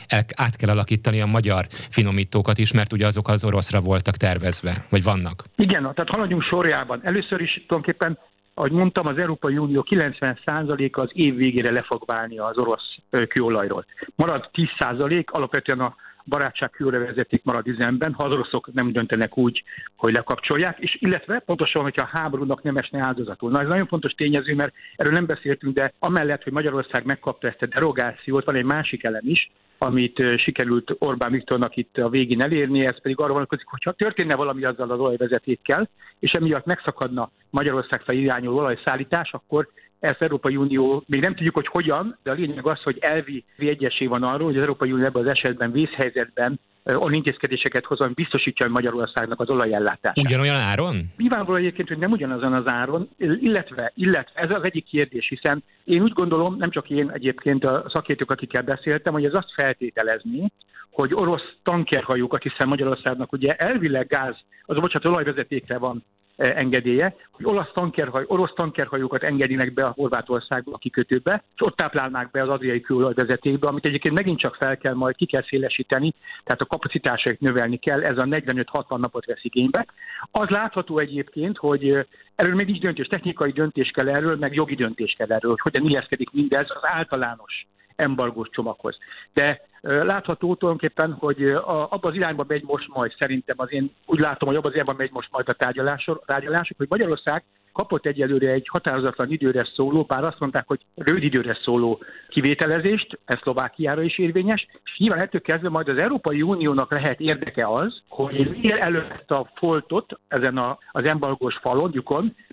át 0.45 0.57
kell 0.57 0.71
alakítani 0.71 1.21
a 1.21 1.27
magyar 1.27 1.65
finomítókat 1.71 2.59
is, 2.59 2.73
mert 2.73 2.93
ugye 2.93 3.07
azok 3.07 3.29
az 3.29 3.45
oroszra 3.45 3.81
voltak 3.81 4.17
tervezve, 4.17 4.73
vagy 4.91 5.03
vannak. 5.03 5.45
Igen, 5.57 5.83
tehát 5.83 6.15
haladjunk 6.15 6.43
sorjában. 6.43 7.01
Először 7.03 7.41
is 7.41 7.53
tulajdonképpen 7.67 8.19
ahogy 8.55 8.73
mondtam, 8.73 9.07
az 9.07 9.19
Európai 9.19 9.59
Unió 9.59 9.87
90%-a 9.91 11.01
az 11.01 11.11
év 11.13 11.35
végére 11.35 11.73
le 11.73 11.83
fog 11.83 12.03
válni 12.07 12.39
az 12.39 12.59
orosz 12.59 12.97
kőolajról. 13.29 13.85
Marad 14.15 14.51
10% 14.53 15.25
alapvetően 15.25 15.81
a 15.81 15.97
barátság 16.31 16.71
vezetik 16.79 17.45
marad 17.45 17.67
üzemben, 17.67 18.13
ha 18.13 18.25
az 18.25 18.33
oroszok 18.33 18.73
nem 18.73 18.93
döntenek 18.93 19.39
úgy, 19.39 19.63
hogy 19.97 20.13
lekapcsolják, 20.13 20.79
és 20.79 20.97
illetve 21.01 21.39
pontosan, 21.39 21.83
hogyha 21.83 22.09
a 22.13 22.19
háborúnak 22.19 22.63
nem 22.63 22.77
esne 22.77 23.07
áldozatul. 23.07 23.51
Na 23.51 23.61
ez 23.61 23.69
nagyon 23.69 23.87
fontos 23.87 24.13
tényező, 24.13 24.55
mert 24.55 24.75
erről 24.97 25.13
nem 25.13 25.27
beszéltünk, 25.27 25.75
de 25.75 25.93
amellett, 25.99 26.43
hogy 26.43 26.53
Magyarország 26.53 27.05
megkapta 27.05 27.49
ezt 27.49 27.63
a 27.63 27.67
derogációt, 27.67 28.45
van 28.45 28.55
egy 28.55 28.65
másik 28.65 29.05
elem 29.05 29.25
is, 29.25 29.51
amit 29.79 30.39
sikerült 30.39 30.97
Orbán 30.99 31.31
Viktornak 31.31 31.77
itt 31.77 31.99
a 31.99 32.09
végén 32.09 32.43
elérni, 32.43 32.87
ez 32.87 33.01
pedig 33.03 33.19
arra 33.21 33.33
vonatkozik, 33.33 33.67
hogyha 33.67 33.93
történne 33.93 34.35
valami 34.35 34.65
azzal 34.65 34.91
az 34.91 34.99
olajvezetékkel, 34.99 35.89
és 36.19 36.31
emiatt 36.31 36.65
megszakadna 36.65 37.31
Magyarország 37.51 38.01
felé 38.01 38.21
irányuló 38.21 38.57
olajszállítás, 38.57 39.33
akkor 39.33 39.69
ezt 40.01 40.23
Európai 40.23 40.57
Unió, 40.57 41.03
még 41.07 41.21
nem 41.21 41.35
tudjuk, 41.35 41.55
hogy 41.55 41.67
hogyan, 41.67 42.19
de 42.23 42.31
a 42.31 42.35
lényeg 42.35 42.67
az, 42.67 42.83
hogy 42.83 42.99
elvi 43.01 43.45
egyesség 43.57 44.09
van 44.09 44.23
arról, 44.23 44.47
hogy 44.47 44.57
az 44.57 44.63
Európai 44.63 44.93
Unió 44.93 45.05
ebben 45.05 45.27
az 45.27 45.31
esetben 45.31 45.73
vészhelyzetben 45.73 46.61
olyan 46.85 47.13
intézkedéseket 47.13 47.85
hoz, 47.85 48.01
ami 48.01 48.13
biztosítja 48.13 48.69
Magyarországnak 48.69 49.41
az 49.41 49.49
olajellátását. 49.49 50.19
Ugyanolyan 50.19 50.57
áron? 50.57 50.97
Nyilvánvaló 51.17 51.59
egyébként, 51.59 51.89
hogy 51.89 51.99
nem 51.99 52.11
ugyanazon 52.11 52.53
az 52.53 52.69
áron, 52.69 53.09
illetve, 53.19 53.93
illetve 53.95 54.41
ez 54.41 54.55
az 54.55 54.65
egyik 54.65 54.85
kérdés, 54.85 55.29
hiszen 55.29 55.63
én 55.85 56.03
úgy 56.03 56.13
gondolom, 56.13 56.57
nem 56.59 56.71
csak 56.71 56.91
én 56.91 57.11
egyébként 57.11 57.65
a 57.65 57.85
szakértők, 57.89 58.31
akikkel 58.31 58.63
beszéltem, 58.63 59.13
hogy 59.13 59.25
ez 59.25 59.35
azt 59.35 59.53
feltételezni, 59.55 60.53
hogy 60.91 61.15
orosz 61.15 61.55
tankerhajókat, 61.63 62.43
hiszen 62.43 62.69
Magyarországnak 62.69 63.33
ugye 63.33 63.53
elvileg 63.53 64.07
gáz, 64.07 64.37
az 64.65 64.77
bocsánat, 64.77 65.09
olajvezetékre 65.09 65.79
van 65.79 66.05
engedélye, 66.41 67.15
hogy 67.31 67.45
olasz 67.45 67.71
tankerhaj, 67.75 68.25
orosz 68.27 68.53
tankerhajókat 68.55 69.23
engedjenek 69.23 69.73
be 69.73 69.85
a 69.85 69.93
Horvátországba 69.97 70.73
a 70.73 70.79
kikötőbe, 70.79 71.43
és 71.55 71.61
ott 71.63 71.77
táplálnák 71.77 72.31
be 72.31 72.43
az 72.43 72.49
adriai 72.49 72.81
külolajvezetékbe, 72.81 73.67
amit 73.67 73.87
egyébként 73.87 74.15
megint 74.15 74.39
csak 74.39 74.55
fel 74.55 74.77
kell 74.77 74.95
majd, 74.95 75.17
ki 75.17 75.27
kell 75.27 75.45
szélesíteni, 75.49 76.15
tehát 76.45 76.61
a 76.61 76.67
kapacitásait 76.67 77.41
növelni 77.41 77.77
kell, 77.77 78.03
ez 78.03 78.19
a 78.19 78.25
45-60 78.25 78.99
napot 78.99 79.27
vesz 79.27 79.45
igénybe. 79.45 79.87
Az 80.31 80.49
látható 80.49 80.99
egyébként, 80.99 81.57
hogy 81.57 82.07
erről 82.35 82.55
még 82.55 82.67
nincs 82.67 82.81
döntés, 82.81 83.07
technikai 83.07 83.51
döntés 83.51 83.91
kell 83.91 84.09
erről, 84.09 84.37
meg 84.37 84.55
jogi 84.55 84.75
döntés 84.75 85.15
kell 85.19 85.33
erről, 85.33 85.51
hogy 85.51 85.73
hogyan 85.73 85.91
illeszkedik 85.91 86.31
mindez 86.31 86.67
az 86.69 86.83
általános 86.83 87.67
embargós 87.97 88.49
csomaghoz. 88.51 88.99
De 89.33 89.69
látható 89.81 90.55
tulajdonképpen, 90.55 91.13
hogy 91.13 91.43
abba 91.65 92.09
az 92.09 92.15
irányba 92.15 92.45
megy 92.49 92.63
most 92.67 92.89
majd 92.89 93.15
szerintem, 93.19 93.57
az 93.59 93.73
én 93.73 93.95
úgy 94.07 94.21
látom, 94.21 94.49
hogy 94.49 94.57
abba 94.57 94.69
az 94.69 94.75
irányba 94.75 94.95
megy 94.97 95.11
most 95.13 95.29
majd 95.33 95.49
a 95.49 95.53
tárgyalások, 95.53 96.25
tárgyalások 96.27 96.77
hogy 96.77 96.87
Magyarország 96.89 97.45
kapott 97.73 98.07
egyelőre 98.07 98.51
egy 98.51 98.69
határozatlan 98.69 99.31
időre 99.31 99.69
szóló, 99.75 100.03
bár 100.03 100.27
azt 100.27 100.39
mondták, 100.39 100.67
hogy 100.67 100.81
rövid 100.95 101.23
időre 101.23 101.59
szóló 101.63 102.03
kivételezést, 102.29 103.19
ez 103.25 103.39
Szlovákiára 103.43 104.03
is 104.03 104.19
érvényes, 104.19 104.67
és 104.85 104.97
nyilván 104.99 105.23
ettől 105.23 105.41
kezdve 105.41 105.69
majd 105.69 105.89
az 105.89 106.03
Európai 106.03 106.43
Uniónak 106.43 106.93
lehet 106.93 107.21
érdeke 107.21 107.69
az, 107.69 108.03
hogy 108.09 108.51
minél 108.51 108.77
előtt 108.77 109.31
a 109.31 109.51
foltot 109.55 110.19
ezen 110.29 110.57
az 110.93 111.05
embargós 111.05 111.59
falon, 111.63 112.05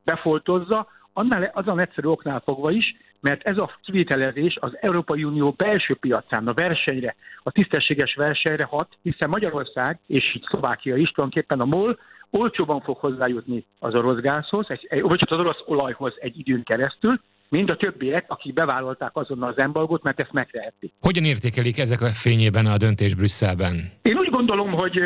befoltozza, 0.03 0.87
annál 1.13 1.51
azon 1.53 1.79
egyszerű 1.79 2.07
oknál 2.07 2.41
fogva 2.45 2.71
is, 2.71 2.95
mert 3.21 3.43
ez 3.43 3.57
a 3.57 3.71
kivételezés 3.83 4.57
az 4.59 4.77
Európai 4.81 5.23
Unió 5.23 5.51
belső 5.57 5.95
piacán 5.95 6.47
a 6.47 6.53
versenyre, 6.53 7.15
a 7.43 7.51
tisztességes 7.51 8.15
versenyre 8.15 8.65
hat, 8.65 8.87
hiszen 9.01 9.29
Magyarország 9.29 9.99
és 10.07 10.39
Szlovákia 10.49 10.95
is 10.95 11.11
tulajdonképpen 11.11 11.59
a 11.59 11.65
MOL 11.65 11.99
olcsóban 12.31 12.81
fog 12.81 12.97
hozzájutni 12.97 13.65
az 13.79 13.95
orosz 13.95 14.19
gázhoz, 14.19 14.65
egy, 14.69 15.01
vagy 15.01 15.19
az 15.29 15.39
orosz 15.39 15.63
olajhoz 15.65 16.13
egy 16.19 16.39
időn 16.39 16.63
keresztül, 16.63 17.19
mind 17.49 17.69
a 17.69 17.75
többiek, 17.75 18.25
akik 18.27 18.53
bevállalták 18.53 19.11
azonnal 19.13 19.49
az 19.49 19.57
embargót, 19.63 20.03
mert 20.03 20.19
ezt 20.19 20.31
megtehetik. 20.31 20.93
Hogyan 21.01 21.23
értékelik 21.23 21.77
ezek 21.77 22.01
a 22.01 22.05
fényében 22.05 22.65
a 22.65 22.77
döntés 22.77 23.15
Brüsszelben? 23.15 23.75
Én 24.01 24.17
úgy 24.17 24.29
gondolom, 24.29 24.71
hogy, 24.71 25.01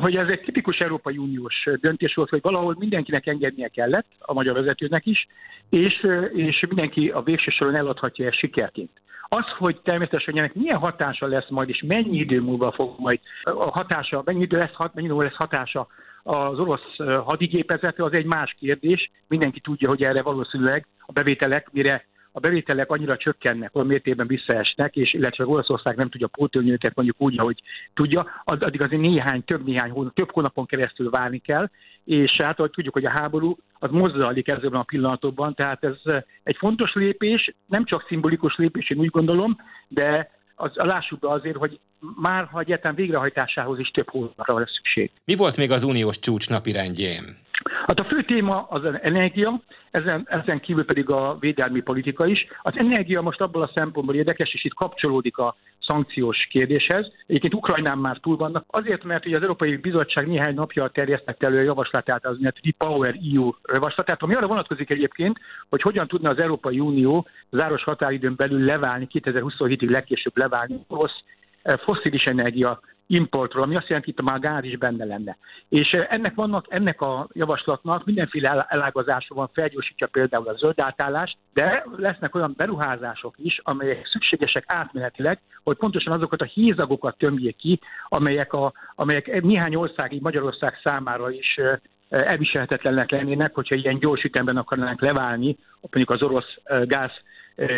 hogy 0.00 0.16
ez 0.16 0.30
egy 0.30 0.40
tipikus 0.40 0.78
Európai 0.78 1.16
Uniós 1.16 1.68
döntés 1.80 2.14
volt, 2.14 2.28
hogy 2.28 2.42
valahol 2.42 2.76
mindenkinek 2.78 3.26
engednie 3.26 3.68
kellett, 3.68 4.06
a 4.18 4.32
magyar 4.32 4.54
vezetőnek 4.54 5.06
is, 5.06 5.26
és, 5.70 6.06
és 6.34 6.60
mindenki 6.68 7.08
a 7.08 7.22
végső 7.22 7.50
soron 7.50 7.78
eladhatja 7.78 8.26
ezt 8.26 8.38
sikerként. 8.38 8.90
Az, 9.28 9.44
hogy 9.58 9.80
természetesen 9.82 10.38
ennek 10.38 10.54
milyen 10.54 10.78
hatása 10.78 11.26
lesz 11.26 11.48
majd, 11.48 11.68
és 11.68 11.82
mennyi 11.86 12.18
idő 12.18 12.40
múlva 12.40 12.72
fog 12.72 12.94
majd 12.98 13.20
a 13.44 13.70
hatása, 13.70 14.22
mennyi 14.24 14.42
idő 14.42 14.56
lesz, 14.56 14.90
mennyi 14.94 15.06
idő 15.06 15.16
lesz 15.16 15.34
hatása 15.34 15.86
az 16.22 16.58
orosz 16.58 16.96
hadigépezete 17.24 18.04
az 18.04 18.12
egy 18.12 18.26
más 18.26 18.56
kérdés. 18.58 19.10
Mindenki 19.28 19.60
tudja, 19.60 19.88
hogy 19.88 20.02
erre 20.02 20.22
valószínűleg 20.22 20.86
a 21.06 21.12
bevételek, 21.12 21.68
mire 21.72 22.06
a 22.32 22.40
bevételek 22.40 22.90
annyira 22.90 23.16
csökkennek, 23.16 23.74
olyan 23.74 23.86
mértékben 23.86 24.26
visszaesnek, 24.26 24.96
és 24.96 25.12
illetve 25.12 25.46
Olaszország 25.46 25.96
nem 25.96 26.08
tudja 26.08 26.26
pótolni 26.26 26.70
őket 26.70 26.94
mondjuk 26.94 27.20
úgy, 27.20 27.38
ahogy 27.38 27.62
tudja, 27.94 28.26
addig 28.44 28.82
azért 28.82 29.02
néhány, 29.02 29.44
több 29.44 29.64
néhány 29.64 29.90
hónap, 29.90 30.14
több 30.14 30.32
hónapon 30.32 30.66
keresztül 30.66 31.10
várni 31.10 31.38
kell, 31.38 31.70
és 32.04 32.36
hát 32.42 32.58
ahogy 32.58 32.70
tudjuk, 32.70 32.94
hogy 32.94 33.04
a 33.04 33.18
háború 33.20 33.56
az 33.78 33.90
mozzalik 33.90 34.48
ezzel 34.48 34.74
a 34.74 34.82
pillanatokban, 34.82 35.54
tehát 35.54 35.84
ez 35.84 36.14
egy 36.42 36.56
fontos 36.56 36.92
lépés, 36.94 37.54
nem 37.66 37.84
csak 37.84 38.04
szimbolikus 38.08 38.56
lépés, 38.56 38.90
én 38.90 38.98
úgy 38.98 39.10
gondolom, 39.10 39.56
de 39.88 40.30
az, 40.54 40.70
lássuk 40.74 41.18
be 41.18 41.28
azért, 41.28 41.56
hogy 41.56 41.80
már 42.20 42.44
ha 42.44 42.60
egyáltalán 42.60 42.96
végrehajtásához 42.96 43.78
is 43.78 43.90
több 43.90 44.10
hónapra 44.10 44.58
lesz 44.58 44.74
szükség. 44.74 45.10
Mi 45.24 45.36
volt 45.36 45.56
még 45.56 45.70
az 45.70 45.82
uniós 45.82 46.18
csúcs 46.18 46.48
napi 46.50 46.72
rendjén? 46.72 47.40
Hát 47.86 48.00
a 48.00 48.04
fő 48.04 48.22
téma 48.22 48.66
az 48.68 48.82
energia, 49.02 49.60
ezen, 49.90 50.26
ezen 50.30 50.60
kívül 50.60 50.84
pedig 50.84 51.10
a 51.10 51.36
védelmi 51.40 51.80
politika 51.80 52.26
is. 52.26 52.46
Az 52.62 52.72
energia 52.76 53.20
most 53.20 53.40
abból 53.40 53.62
a 53.62 53.70
szempontból 53.74 54.14
érdekes, 54.14 54.54
és 54.54 54.64
itt 54.64 54.74
kapcsolódik 54.74 55.36
a 55.38 55.56
szankciós 55.86 56.48
kérdéshez. 56.50 57.06
Egyébként 57.26 57.54
Ukrajnán 57.54 57.98
már 57.98 58.18
túl 58.18 58.36
vannak. 58.36 58.64
Azért, 58.66 59.04
mert 59.04 59.26
ugye 59.26 59.36
az 59.36 59.42
Európai 59.42 59.76
Bizottság 59.76 60.26
néhány 60.26 60.54
napja 60.54 60.88
terjesztett 60.88 61.42
elő 61.42 61.58
a 61.58 61.62
javaslatát, 61.62 62.26
az 62.26 62.36
Repower 62.62 63.18
EU 63.34 63.50
javaslatát, 63.72 64.22
ami 64.22 64.34
arra 64.34 64.46
vonatkozik 64.46 64.90
egyébként, 64.90 65.38
hogy 65.68 65.82
hogyan 65.82 66.08
tudna 66.08 66.30
az 66.30 66.38
Európai 66.38 66.80
Unió 66.80 67.26
záros 67.50 67.82
határidőn 67.82 68.34
belül 68.36 68.64
leválni, 68.64 69.08
2027-ig 69.12 69.90
legkésőbb 69.90 70.38
leválni 70.38 70.84
orosz 70.88 71.22
foszilis 71.62 72.24
energia 72.24 72.80
importról, 73.12 73.62
ami 73.62 73.76
azt 73.76 73.88
jelenti, 73.88 74.12
hogy 74.16 74.24
már 74.24 74.38
gáz 74.40 74.64
is 74.64 74.76
benne 74.76 75.04
lenne. 75.04 75.36
És 75.68 75.90
eh, 75.90 76.06
ennek 76.10 76.34
vannak, 76.34 76.66
ennek 76.68 77.00
a 77.00 77.28
javaslatnak 77.32 78.04
mindenféle 78.04 78.66
elágazása 78.68 79.34
van, 79.34 79.50
felgyorsítja 79.52 80.06
például 80.06 80.48
a 80.48 80.56
zöld 80.56 80.74
átállást, 80.76 81.36
de 81.54 81.84
lesznek 81.96 82.34
olyan 82.34 82.54
beruházások 82.56 83.34
is, 83.38 83.60
amelyek 83.62 84.06
szükségesek 84.06 84.64
átmenetileg, 84.66 85.40
hogy 85.62 85.76
pontosan 85.76 86.12
azokat 86.12 86.40
a 86.40 86.50
hézagokat 86.54 87.18
tömjék 87.18 87.56
ki, 87.56 87.80
amelyek, 88.08 88.52
a, 88.52 88.72
amelyek 88.94 89.42
néhány 89.42 89.74
ország, 89.74 90.12
így 90.12 90.22
Magyarország 90.22 90.80
számára 90.84 91.30
is 91.30 91.56
eh, 91.56 91.78
elviselhetetlenek 92.08 93.10
lennének, 93.10 93.54
hogyha 93.54 93.76
ilyen 93.76 93.98
gyors 93.98 94.22
ütemben 94.22 94.56
akarnánk 94.56 95.00
leválni, 95.00 95.56
mondjuk 95.80 96.10
az 96.10 96.22
orosz 96.22 96.56
eh, 96.64 96.82
gáz 96.84 97.12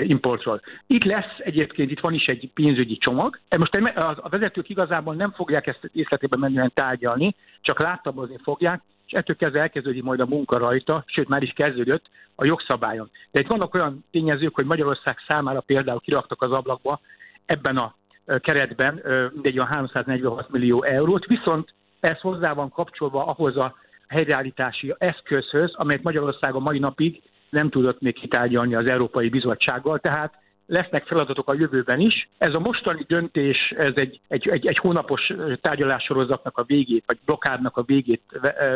importról. 0.03 0.61
Itt 0.87 1.05
lesz 1.05 1.39
egyébként, 1.39 1.91
itt 1.91 2.01
van 2.01 2.15
is 2.15 2.27
egy 2.27 2.51
pénzügyi 2.55 2.97
csomag. 2.97 3.39
E 3.49 3.59
most 3.59 3.77
a 3.97 4.29
vezetők 4.29 4.69
igazából 4.69 5.15
nem 5.15 5.33
fogják 5.33 5.67
ezt 5.67 5.91
részletében 5.95 6.39
menően 6.39 6.71
tárgyalni, 6.75 7.35
csak 7.61 7.81
láttabozni 7.83 8.37
fogják, 8.43 8.83
és 9.07 9.13
ettől 9.13 9.37
kezdve 9.37 9.61
elkezdődik 9.61 10.03
majd 10.03 10.21
a 10.21 10.27
munka 10.27 10.59
rajta, 10.59 11.05
sőt 11.07 11.29
már 11.29 11.43
is 11.43 11.53
kezdődött 11.57 12.05
a 12.35 12.47
jogszabályon. 12.47 13.11
De 13.31 13.41
itt 13.41 13.47
vannak 13.47 13.75
olyan 13.75 14.05
tényezők, 14.11 14.55
hogy 14.55 14.65
Magyarország 14.65 15.17
számára 15.29 15.61
például 15.61 16.01
kiraktak 16.01 16.43
az 16.43 16.51
ablakba 16.53 17.01
ebben 17.47 17.77
a 17.77 17.95
keretben 18.39 19.03
mindegy 19.33 19.59
olyan 19.59 19.71
346 19.71 20.51
millió 20.51 20.83
eurót, 20.83 21.27
viszont 21.27 21.75
ez 22.01 22.21
hozzá 22.21 22.53
van 22.53 22.71
kapcsolva 22.71 23.25
ahhoz 23.25 23.57
a 23.57 23.75
helyreállítási 24.09 24.95
eszközhöz, 24.99 25.75
amelyet 25.75 26.03
Magyarország 26.03 26.55
a 26.55 26.59
mai 26.59 26.79
napig 26.79 27.23
nem 27.55 27.71
tudott 27.71 28.01
még 28.01 28.15
kitárgyalni 28.15 28.75
az 28.75 28.91
Európai 28.91 29.29
Bizottsággal, 29.29 29.99
tehát 29.99 30.43
lesznek 30.67 31.07
feladatok 31.07 31.49
a 31.49 31.55
jövőben 31.55 32.01
is. 32.01 32.29
Ez 32.39 32.55
a 32.55 32.59
mostani 32.59 33.05
döntés, 33.09 33.75
ez 33.77 33.93
egy, 33.95 34.21
egy, 34.29 34.49
egy, 34.49 34.67
egy 34.67 34.79
hónapos 34.83 35.33
tárgyalássorozatnak 35.61 36.59
a 36.59 36.65
végét, 36.65 37.05
vagy 37.07 37.19
blokádnak 37.25 37.77
a 37.77 37.83
végét, 37.83 38.23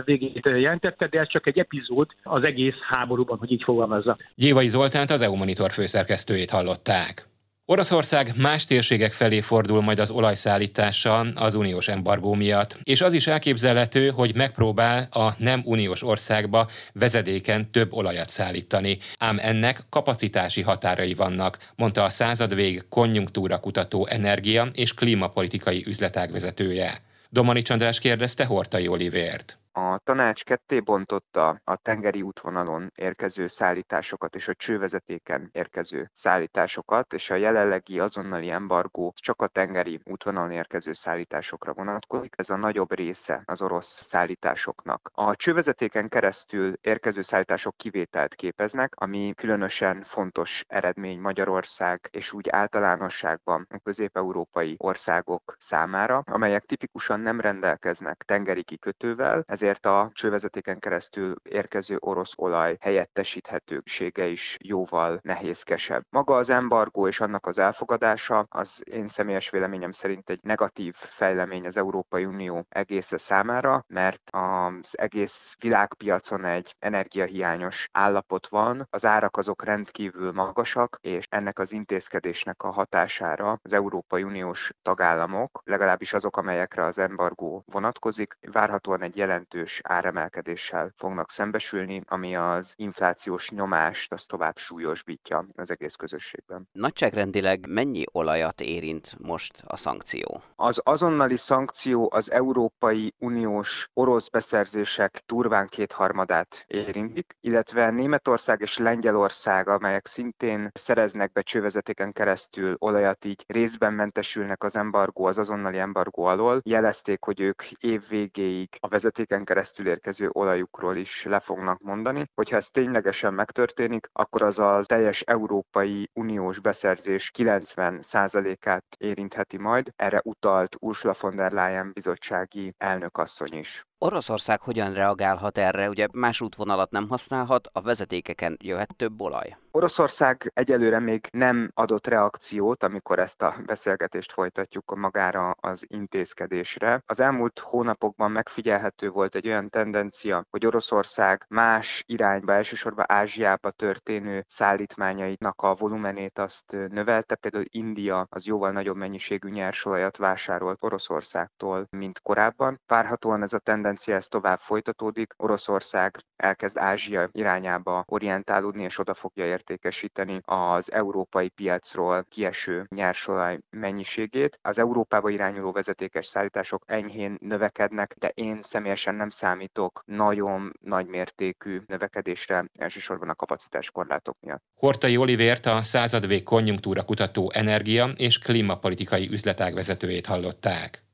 végét 0.05 0.49
jelentette, 0.49 1.07
de 1.07 1.21
ez 1.21 1.29
csak 1.29 1.47
egy 1.47 1.59
epizód 1.59 2.09
az 2.23 2.47
egész 2.47 2.79
háborúban, 2.91 3.39
hogy 3.39 3.53
így 3.53 3.63
fogalmazza. 3.63 4.17
Gyévai 4.35 4.69
Zoltánt 4.69 5.11
az 5.11 5.23
EU 5.23 5.35
Monitor 5.35 5.71
főszerkesztőjét 5.71 6.51
hallották. 6.51 7.28
Oroszország 7.71 8.33
más 8.37 8.65
térségek 8.65 9.13
felé 9.13 9.41
fordul 9.41 9.83
majd 9.83 9.99
az 9.99 10.11
olajszállítással 10.11 11.29
az 11.35 11.55
uniós 11.55 11.89
embargó 11.89 12.35
miatt, 12.35 12.79
és 12.83 13.01
az 13.01 13.13
is 13.13 13.27
elképzelhető, 13.27 14.09
hogy 14.09 14.35
megpróbál 14.35 15.09
a 15.11 15.35
nem 15.39 15.63
uniós 15.65 16.03
országba 16.03 16.69
vezedéken 16.93 17.71
több 17.71 17.93
olajat 17.93 18.29
szállítani, 18.29 18.99
ám 19.19 19.39
ennek 19.41 19.85
kapacitási 19.91 20.63
határai 20.63 21.15
vannak, 21.15 21.59
mondta 21.77 22.03
a 22.03 22.11
század 22.11 22.55
vég 22.55 22.85
konjunktúra 22.89 23.61
kutató 23.61 24.07
energia 24.07 24.69
és 24.73 24.95
klímapolitikai 24.95 25.85
üzletág 25.87 26.33
vezetője. 26.33 27.01
Domani 27.31 27.63
Csandrás 27.63 27.99
kérdezte 27.99 28.45
Hortai 28.45 28.89
Olivért. 28.89 29.59
A 29.81 29.99
tanács 29.99 30.45
ketté 30.45 30.81
bontotta 30.81 31.61
a 31.65 31.77
tengeri 31.77 32.23
útvonalon 32.23 32.93
érkező 32.95 33.47
szállításokat 33.47 34.35
és 34.35 34.49
a 34.49 34.55
csővezetéken 34.55 35.49
érkező 35.53 36.11
szállításokat, 36.15 37.13
és 37.13 37.31
a 37.31 37.35
jelenlegi 37.35 38.01
azonnali 38.01 38.51
embargó 38.51 39.15
csak 39.17 39.43
a 39.43 39.47
tengeri 39.47 40.01
útvonalon 40.05 40.51
érkező 40.51 40.93
szállításokra 40.93 41.73
vonatkozik. 41.73 42.35
Ez 42.37 42.51
a 42.51 42.57
nagyobb 42.57 42.95
része 42.95 43.43
az 43.45 43.63
orosz 43.63 44.03
szállításoknak. 44.03 45.11
A 45.15 45.37
csővezetéken 45.37 46.09
keresztül 46.09 46.73
érkező 46.81 47.23
szállítások 47.23 47.77
kivételt 47.77 48.35
képeznek, 48.35 48.93
ami 48.97 49.33
különösen 49.37 50.03
fontos 50.03 50.65
eredmény 50.69 51.21
Magyarország 51.21 52.09
és 52.11 52.33
úgy 52.33 52.49
általánosságban 52.49 53.67
a 53.71 53.79
közép-európai 53.79 54.75
országok 54.79 55.57
számára, 55.59 56.23
amelyek 56.25 56.65
tipikusan 56.65 57.21
nem 57.21 57.41
rendelkeznek 57.41 58.23
tengeri 58.27 58.63
kikötővel, 58.63 59.43
ezért 59.47 59.67
ezért 59.69 59.87
a 59.87 60.11
csővezetéken 60.13 60.79
keresztül 60.79 61.35
érkező 61.43 61.97
orosz 62.01 62.33
olaj 62.37 62.77
helyettesíthetősége 62.81 64.27
is 64.27 64.57
jóval 64.65 65.19
nehézkesebb. 65.23 66.03
Maga 66.11 66.37
az 66.37 66.51
embargó 66.51 67.07
és 67.07 67.21
annak 67.21 67.47
az 67.47 67.59
elfogadása 67.59 68.47
az 68.49 68.83
én 68.91 69.07
személyes 69.07 69.51
véleményem 69.51 69.93
szerint 69.93 70.31
egy 70.31 70.41
negatív 70.43 70.95
fejlemény 70.95 71.67
az 71.67 71.77
Európai 71.77 72.25
Unió 72.25 72.67
egésze 72.69 73.19
számára, 73.19 73.85
mert 73.87 74.23
az 74.31 74.99
egész 74.99 75.57
világpiacon 75.61 76.45
egy 76.45 76.75
energiahiányos 76.79 77.89
állapot 77.93 78.47
van, 78.47 78.87
az 78.91 79.07
árak 79.07 79.37
azok 79.37 79.65
rendkívül 79.65 80.33
magasak, 80.33 80.99
és 81.01 81.25
ennek 81.29 81.59
az 81.59 81.73
intézkedésnek 81.73 82.63
a 82.63 82.71
hatására 82.71 83.59
az 83.63 83.73
Európai 83.73 84.23
Uniós 84.23 84.71
tagállamok, 84.83 85.61
legalábbis 85.65 86.13
azok, 86.13 86.37
amelyekre 86.37 86.85
az 86.85 86.99
embargó 86.99 87.63
vonatkozik, 87.67 88.39
várhatóan 88.53 89.03
egy 89.03 89.17
jelentős 89.17 89.48
jelentős 89.55 89.81
áremelkedéssel 89.83 90.93
fognak 90.97 91.31
szembesülni, 91.31 92.03
ami 92.07 92.37
az 92.37 92.73
inflációs 92.77 93.51
nyomást 93.51 94.13
az 94.13 94.25
tovább 94.25 94.57
súlyosbítja 94.57 95.47
az 95.55 95.71
egész 95.71 95.95
közösségben. 95.95 96.69
Nagyságrendileg 96.73 97.67
mennyi 97.69 98.05
olajat 98.13 98.61
érint 98.61 99.19
most 99.19 99.63
a 99.67 99.77
szankció? 99.77 100.43
Az 100.57 100.81
azonnali 100.85 101.37
szankció 101.37 102.09
az 102.13 102.31
Európai 102.31 103.15
Uniós 103.19 103.89
orosz 103.93 104.29
beszerzések 104.29 105.23
turván 105.27 105.67
kétharmadát 105.67 106.65
érintik, 106.67 107.37
illetve 107.41 107.91
Németország 107.91 108.61
és 108.61 108.79
Lengyelország, 108.79 109.69
amelyek 109.69 110.07
szintén 110.07 110.71
szereznek 110.75 111.33
be 111.33 111.43
csővezetéken 111.43 112.13
keresztül 112.13 112.77
olajat, 112.79 113.25
így 113.25 113.45
részben 113.47 113.93
mentesülnek 113.93 114.65
az 114.65 114.77
embargó, 114.77 115.25
az 115.25 115.39
azonnali 115.39 115.79
embargó 115.79 116.25
alól, 116.25 116.61
jelezték, 116.65 117.25
hogy 117.25 117.41
ők 117.41 117.63
év 117.71 118.09
végéig 118.09 118.69
a 118.81 118.89
vezetéken 118.89 119.38
keresztül 119.45 119.89
érkező 119.89 120.29
olajukról 120.33 120.97
is 120.97 121.25
le 121.25 121.41
fognak 121.41 121.81
mondani. 121.81 122.25
Hogyha 122.35 122.57
ez 122.57 122.69
ténylegesen 122.69 123.35
megtörténik, 123.35 124.09
akkor 124.13 124.43
az 124.43 124.59
a 124.59 124.81
teljes 124.85 125.21
Európai 125.21 126.11
Uniós 126.13 126.61
beszerzés 126.61 127.31
90%-át 127.39 128.85
érintheti 128.99 129.59
majd. 129.59 129.93
Erre 129.97 130.21
utalt 130.25 130.77
Ursula 130.81 131.15
von 131.21 131.37
der 131.37 131.53
Leyen 131.53 131.91
bizottsági 131.93 132.75
elnökasszony 132.79 133.53
is. 133.53 133.88
Oroszország 134.01 134.61
hogyan 134.61 134.93
reagálhat 134.93 135.59
erre? 135.59 135.89
Ugye 135.89 136.07
más 136.13 136.41
útvonalat 136.41 136.91
nem 136.91 137.09
használhat, 137.09 137.69
a 137.73 137.81
vezetékeken 137.81 138.57
jöhet 138.61 138.97
több 138.97 139.21
olaj. 139.21 139.57
Oroszország 139.71 140.51
egyelőre 140.55 140.99
még 140.99 141.29
nem 141.33 141.71
adott 141.75 142.07
reakciót, 142.07 142.83
amikor 142.83 143.19
ezt 143.19 143.43
a 143.43 143.55
beszélgetést 143.67 144.33
folytatjuk 144.33 144.95
magára 144.97 145.51
az 145.51 145.87
intézkedésre. 145.89 147.03
Az 147.07 147.21
elmúlt 147.21 147.59
hónapokban 147.59 148.31
megfigyelhető 148.31 149.11
volt 149.11 149.35
egy 149.35 149.47
olyan 149.49 149.69
tendencia, 149.69 150.45
hogy 150.51 150.67
Oroszország 150.67 151.45
más 151.49 152.05
irányba, 152.07 152.53
elsősorban 152.53 153.05
Ázsiába 153.09 153.71
történő 153.71 154.45
szállítmányainak 154.47 155.63
a 155.63 155.75
volumenét 155.75 156.39
azt 156.39 156.77
növelte. 156.91 157.35
Például 157.35 157.65
India 157.69 158.27
az 158.31 158.47
jóval 158.47 158.71
nagyobb 158.71 158.97
mennyiségű 158.97 159.49
nyersolajat 159.49 160.17
vásárolt 160.17 160.79
Oroszországtól, 160.81 161.87
mint 161.91 162.21
korábban. 162.21 162.81
Várhatóan 162.87 163.43
ez 163.43 163.53
a 163.53 163.59
tendencia 163.59 163.87
tendencia 163.89 164.15
ez 164.15 164.27
tovább 164.27 164.59
folytatódik. 164.59 165.35
Oroszország 165.37 166.19
elkezd 166.37 166.77
Ázsia 166.79 167.29
irányába 167.33 168.05
orientálódni, 168.07 168.83
és 168.83 168.99
oda 168.99 169.15
fogja 169.15 169.47
értékesíteni 169.47 170.41
az 170.45 170.93
európai 170.93 171.49
piacról 171.49 172.25
kieső 172.29 172.87
nyersolaj 172.95 173.59
mennyiségét. 173.71 174.59
Az 174.63 174.79
Európába 174.79 175.29
irányuló 175.29 175.73
vezetékes 175.73 176.27
szállítások 176.27 176.83
enyhén 176.87 177.37
növekednek, 177.41 178.15
de 178.19 178.29
én 178.35 178.63
személyesen 178.63 179.15
nem 179.15 179.31
számítok 179.31 180.03
nagyon 180.07 180.73
nagy 180.81 181.07
mértékű 181.07 181.81
növekedésre, 181.87 182.65
elsősorban 182.79 183.29
a 183.29 183.35
kapacitáskorlátok 183.35 184.37
miatt. 184.41 184.63
Hortai 184.75 185.17
Olivért 185.17 185.67
a 185.67 185.83
századvég 185.83 186.43
konjunktúra 186.43 187.05
kutató 187.05 187.51
energia 187.55 188.13
és 188.17 188.39
klímapolitikai 188.39 189.29
üzletág 189.31 189.75
vezetőjét 189.75 190.27
hallották. 190.27 191.08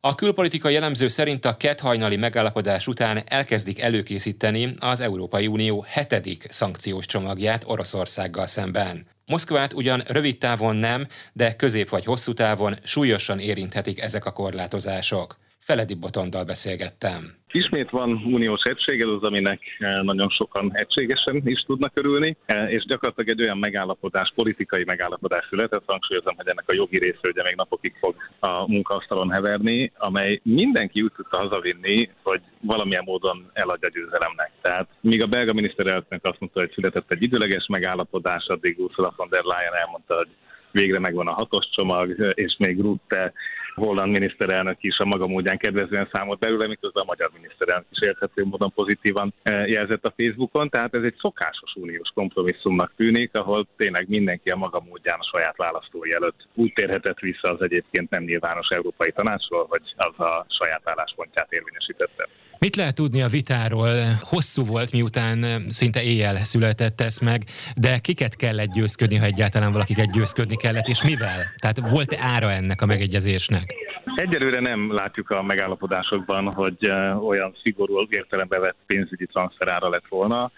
A 0.00 0.14
külpolitikai 0.14 0.72
jellemző 0.72 1.08
szerint 1.08 1.44
a 1.44 1.56
kethajnali 1.56 2.16
megállapodás 2.16 2.86
után 2.86 3.22
elkezdik 3.26 3.80
előkészíteni 3.80 4.74
az 4.78 5.00
Európai 5.00 5.46
Unió 5.46 5.84
hetedik 5.88 6.46
szankciós 6.50 7.06
csomagját 7.06 7.64
Oroszországgal 7.66 8.46
szemben. 8.46 9.06
Moszkvát 9.26 9.72
ugyan 9.72 10.02
rövid 10.06 10.38
távon 10.38 10.76
nem, 10.76 11.06
de 11.32 11.56
közép 11.56 11.88
vagy 11.88 12.04
hosszú 12.04 12.32
távon 12.32 12.78
súlyosan 12.82 13.38
érinthetik 13.38 14.00
ezek 14.00 14.24
a 14.24 14.32
korlátozások. 14.32 15.38
Feledi 15.58 15.94
Botondal 15.94 16.44
beszélgettem. 16.44 17.37
Ismét 17.52 17.90
van 17.90 18.10
uniós 18.10 18.62
egység, 18.62 19.02
ez 19.02 19.08
az, 19.08 19.22
aminek 19.22 19.60
eh, 19.78 19.92
nagyon 20.02 20.28
sokan 20.28 20.70
egységesen 20.72 21.42
is 21.44 21.60
tudnak 21.60 21.92
örülni, 21.94 22.36
eh, 22.44 22.72
és 22.72 22.84
gyakorlatilag 22.84 23.28
egy 23.30 23.44
olyan 23.44 23.58
megállapodás, 23.58 24.32
politikai 24.34 24.84
megállapodás 24.84 25.46
született, 25.50 25.82
hangsúlyozom, 25.86 26.36
hogy 26.36 26.48
ennek 26.48 26.64
a 26.68 26.74
jogi 26.74 26.98
része 26.98 27.28
ugye 27.28 27.42
még 27.42 27.54
napokig 27.54 27.94
fog 28.00 28.14
a 28.40 28.68
munkaasztalon 28.70 29.30
heverni, 29.30 29.92
amely 29.96 30.40
mindenki 30.42 31.02
úgy 31.02 31.12
tudta 31.16 31.38
hazavinni, 31.38 32.10
hogy 32.22 32.40
valamilyen 32.60 33.04
módon 33.06 33.50
eladja 33.52 33.88
győzelemnek. 33.88 34.50
Tehát 34.60 34.88
míg 35.00 35.22
a 35.22 35.26
belga 35.26 35.52
miniszterelnök 35.52 36.20
azt 36.22 36.40
mondta, 36.40 36.60
hogy 36.60 36.72
született 36.74 37.12
egy 37.12 37.22
időleges 37.22 37.66
megállapodás, 37.66 38.46
addig 38.46 38.78
Ursula 38.78 39.12
von 39.16 39.28
der 39.30 39.44
Leyen 39.44 39.74
elmondta, 39.74 40.14
hogy 40.14 40.28
végre 40.70 40.98
megvan 40.98 41.28
a 41.28 41.32
hatos 41.32 41.68
csomag, 41.70 42.32
és 42.34 42.56
még 42.58 42.80
Rutte 42.80 43.32
holland 43.78 44.12
miniszterelnök 44.12 44.76
is 44.80 44.98
a 44.98 45.04
maga 45.04 45.26
módján 45.26 45.58
kedvezően 45.58 46.08
számolt 46.12 46.38
belőle, 46.38 46.66
miközben 46.66 47.02
a 47.02 47.10
magyar 47.12 47.30
miniszterelnök 47.34 47.86
is 47.90 48.00
érthető 48.00 48.44
módon 48.44 48.72
pozitívan 48.72 49.34
eh, 49.42 49.68
jelzett 49.68 50.04
a 50.04 50.14
Facebookon. 50.16 50.68
Tehát 50.68 50.94
ez 50.94 51.02
egy 51.02 51.16
szokásos 51.20 51.72
uniós 51.74 52.10
kompromisszumnak 52.14 52.92
tűnik, 52.96 53.34
ahol 53.34 53.66
tényleg 53.76 54.08
mindenki 54.08 54.48
a 54.48 54.56
maga 54.56 54.80
módján 54.88 55.18
a 55.18 55.28
saját 55.32 55.56
választói 55.56 56.12
előtt 56.12 56.46
úgy 56.54 56.72
térhetett 56.72 57.18
vissza 57.18 57.48
az 57.54 57.62
egyébként 57.62 58.10
nem 58.10 58.22
nyilvános 58.22 58.68
Európai 58.68 59.10
Tanácsról, 59.10 59.66
hogy 59.68 59.82
az 59.96 60.18
a 60.26 60.46
saját 60.48 60.82
álláspontját 60.84 61.52
érvényesítette. 61.52 62.28
Mit 62.58 62.76
lehet 62.76 62.94
tudni 62.94 63.22
a 63.22 63.28
vitáról? 63.28 63.88
Hosszú 64.20 64.64
volt, 64.64 64.92
miután 64.92 65.44
eh, 65.44 65.56
szinte 65.68 66.02
éjjel 66.02 66.36
született 66.36 67.00
ez 67.00 67.18
meg, 67.18 67.42
de 67.76 67.98
kiket 67.98 68.36
kellett 68.36 68.72
győzködni, 68.72 69.16
ha 69.16 69.24
egyáltalán 69.24 69.72
valakiket 69.72 70.12
győzködni 70.12 70.56
kellett, 70.56 70.86
és 70.86 71.02
mivel? 71.02 71.42
Tehát 71.56 71.90
volt-e 71.90 72.16
ára 72.20 72.50
ennek 72.50 72.82
a 72.82 72.86
megegyezésnek? 72.86 73.67
Egyelőre 74.14 74.60
nem 74.60 74.92
látjuk 74.92 75.30
a 75.30 75.42
megállapodásokban, 75.42 76.52
hogy 76.54 76.76
eh, 76.80 77.26
olyan 77.26 77.56
szigorú 77.62 78.06
értelembe 78.08 78.58
vett 78.58 78.76
pénzügyi 78.86 79.26
transferára 79.26 79.88
lett 79.88 80.06
volna. 80.08 80.50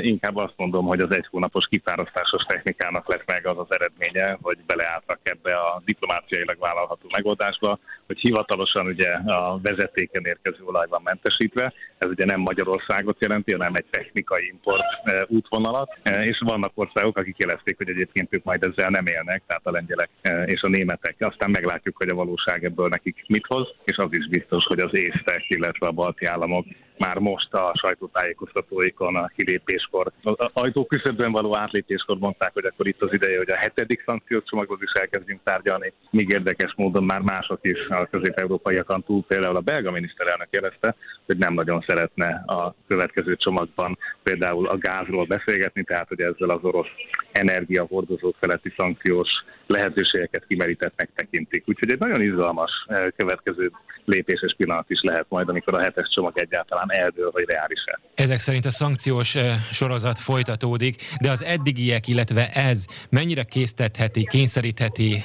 Inkább 0.00 0.36
azt 0.36 0.54
mondom, 0.56 0.86
hogy 0.86 1.00
az 1.00 1.14
egy 1.14 1.26
hónapos 1.30 1.66
kifárasztásos 1.70 2.42
technikának 2.42 3.08
lett 3.08 3.24
meg 3.26 3.46
az 3.46 3.58
az 3.58 3.66
eredménye, 3.68 4.38
hogy 4.42 4.58
beleálltak 4.66 5.18
ebbe 5.22 5.54
a 5.56 5.82
diplomáciailag 5.84 6.58
vállalható 6.58 7.08
megoldásba, 7.14 7.78
hogy 8.06 8.18
hivatalosan 8.18 8.86
ugye 8.86 9.10
a 9.12 9.60
vezetéken 9.62 10.24
érkező 10.24 10.64
olaj 10.64 10.86
van 10.88 11.00
mentesítve. 11.04 11.72
Ez 11.98 12.10
ugye 12.10 12.24
nem 12.24 12.40
Magyarországot 12.40 13.20
jelenti, 13.20 13.52
hanem 13.52 13.74
egy 13.74 13.84
technikai 13.90 14.46
import 14.46 14.84
útvonalat, 15.26 15.98
és 16.20 16.42
vannak 16.44 16.72
országok, 16.74 17.16
akik 17.16 17.38
jelezték, 17.38 17.76
hogy 17.76 17.88
egyébként 17.88 18.34
ők 18.34 18.44
majd 18.44 18.64
ezzel 18.64 18.90
nem 18.90 19.06
élnek, 19.06 19.42
tehát 19.46 19.66
a 19.66 19.70
lengyelek 19.70 20.10
és 20.44 20.60
a 20.60 20.68
németek. 20.68 21.16
Aztán 21.18 21.50
meglátjuk, 21.50 21.96
hogy 21.96 22.08
a 22.08 22.14
valóság 22.14 22.64
ebből 22.64 22.88
nekik 22.88 23.24
mit 23.26 23.46
hoz, 23.46 23.68
és 23.84 23.96
az 23.96 24.08
is 24.10 24.28
biztos, 24.28 24.64
hogy 24.64 24.80
az 24.80 24.96
észtek, 24.96 25.44
illetve 25.48 25.86
a 25.86 25.92
balti 25.92 26.26
államok 26.26 26.66
már 26.98 27.18
most 27.18 27.54
a 27.54 27.72
sajtótájékoztatóikon 27.74 29.16
a 29.16 29.30
kilépéskor, 29.36 30.12
az 30.22 30.50
ajtóküszöbben 30.52 31.32
való 31.32 31.56
átlépéskor 31.56 32.18
mondták, 32.18 32.52
hogy 32.52 32.64
akkor 32.64 32.86
itt 32.86 33.02
az 33.02 33.12
ideje, 33.12 33.36
hogy 33.36 33.50
a 33.50 33.56
hetedik 33.56 34.02
szankciós 34.06 34.42
csomaghoz 34.44 34.78
is 34.82 34.92
elkezdjünk 34.92 35.40
tárgyalni. 35.44 35.92
Míg 36.10 36.30
érdekes 36.30 36.74
módon 36.76 37.04
már 37.04 37.20
mások 37.20 37.58
is 37.62 37.86
a 37.88 38.08
közép-európaiakon 38.10 39.02
túl, 39.02 39.24
például 39.28 39.56
a 39.56 39.60
belga 39.60 39.90
miniszterelnök 39.90 40.48
jelezte, 40.50 40.94
hogy 41.26 41.36
nem 41.36 41.54
nagyon 41.54 41.84
szeretne 41.86 42.42
a 42.46 42.74
következő 42.88 43.36
csomagban 43.36 43.98
például 44.22 44.68
a 44.68 44.76
gázról 44.76 45.24
beszélgetni, 45.24 45.84
tehát 45.84 46.08
hogy 46.08 46.20
ezzel 46.20 46.48
az 46.48 46.62
orosz 46.62 46.90
energiahordozók 47.32 48.36
feletti 48.40 48.72
szankciós 48.76 49.28
lehetőségeket 49.66 50.46
kimerítettnek 50.46 51.10
tekintik. 51.14 51.64
Úgyhogy 51.66 51.92
egy 51.92 51.98
nagyon 51.98 52.22
izgalmas 52.22 52.70
eh, 52.86 53.06
következő 53.16 53.70
lépéses 54.04 54.54
pillanat 54.56 54.90
is 54.90 55.00
lehet 55.02 55.26
majd, 55.28 55.48
amikor 55.48 55.74
a 55.74 55.82
hetes 55.82 56.08
csomag 56.08 56.38
egyáltalán 56.38 56.83
eldől, 56.90 57.30
vagy 57.30 57.44
reális-e. 57.48 57.98
Ezek 58.14 58.38
szerint 58.38 58.64
a 58.64 58.70
szankciós 58.70 59.36
sorozat 59.70 60.18
folytatódik, 60.18 60.94
de 61.20 61.30
az 61.30 61.44
eddigiek, 61.44 62.08
illetve 62.08 62.48
ez 62.48 62.86
mennyire 63.10 63.42
késztetheti, 63.42 64.26
kényszerítheti 64.26 65.22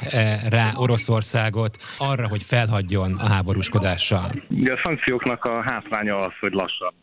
rá 0.50 0.72
Oroszországot 0.76 1.78
arra, 1.98 2.28
hogy 2.28 2.44
felhagyjon 2.44 3.14
a 3.14 3.28
háborúskodással? 3.28 4.32
Ugye 4.50 4.74
a 4.74 4.80
szankcióknak 4.84 5.46
a 5.46 5.62
hátránya 5.62 6.18
az, 6.18 6.34
hogy 6.40 6.54
lassabb 6.54 6.94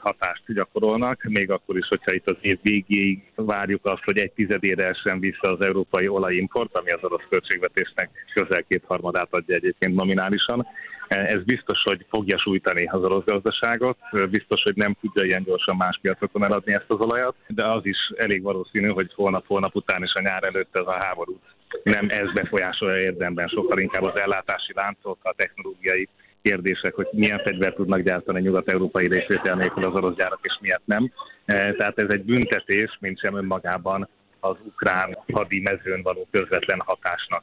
hatást 0.00 0.42
gyakorolnak, 0.46 1.22
még 1.22 1.50
akkor 1.50 1.76
is, 1.76 1.86
hogyha 1.88 2.12
itt 2.12 2.30
az 2.30 2.36
év 2.40 2.58
végéig 2.62 3.22
várjuk 3.34 3.80
azt, 3.84 4.04
hogy 4.04 4.18
egy 4.18 4.32
tizedére 4.32 4.88
essen 4.88 5.20
vissza 5.20 5.52
az 5.56 5.64
európai 5.64 6.08
olajimport, 6.08 6.78
ami 6.78 6.90
az 6.90 7.02
orosz 7.02 7.26
költségvetésnek 7.30 8.10
közel 8.34 8.64
kétharmadát 8.68 9.28
adja 9.30 9.54
egyébként 9.54 9.94
nominálisan. 9.94 10.66
Ez 11.08 11.42
biztos, 11.42 11.82
hogy 11.82 12.06
fogja 12.08 12.38
sújtani 12.38 12.84
az 12.84 13.02
orosz 13.02 13.24
gazdaságot, 13.24 13.98
biztos, 14.30 14.62
hogy 14.62 14.76
nem 14.76 14.96
tudja 15.00 15.24
ilyen 15.24 15.42
gyorsan 15.42 15.76
más 15.76 15.98
piacokon 16.02 16.44
eladni 16.44 16.72
ezt 16.72 16.84
az 16.90 17.00
olajat, 17.00 17.34
de 17.48 17.64
az 17.64 17.86
is 17.86 17.98
elég 18.16 18.42
valószínű, 18.42 18.88
hogy 18.88 19.12
holnap-holnap 19.14 19.74
után 19.74 20.02
és 20.02 20.12
a 20.14 20.20
nyár 20.20 20.42
előtt 20.44 20.76
ez 20.76 20.86
a 20.86 20.98
háború 21.00 21.40
nem 21.82 22.06
ez 22.08 22.32
befolyásolja 22.32 23.02
érdemben, 23.02 23.48
sokkal 23.48 23.78
inkább 23.78 24.02
az 24.02 24.20
ellátási 24.20 24.72
láncok, 24.74 25.18
a 25.22 25.34
technológiai 25.36 26.08
kérdések, 26.42 26.94
hogy 26.94 27.08
milyen 27.12 27.42
fegyvert 27.44 27.74
tudnak 27.74 28.00
gyártani 28.00 28.40
nyugat-európai 28.40 29.06
részvétel 29.08 29.54
nélkül 29.54 29.84
az 29.84 29.94
orosz 29.94 30.16
gyárak, 30.16 30.38
és 30.42 30.58
miért 30.60 30.82
nem. 30.84 31.12
Tehát 31.46 31.98
ez 31.98 32.08
egy 32.08 32.24
büntetés, 32.24 32.98
mint 33.00 33.18
sem 33.18 33.36
önmagában 33.36 34.08
az 34.40 34.56
ukrán 34.64 35.18
hadi 35.32 35.60
mezőn 35.60 36.02
való 36.02 36.28
közvetlen 36.30 36.80
hatásnak 36.84 37.42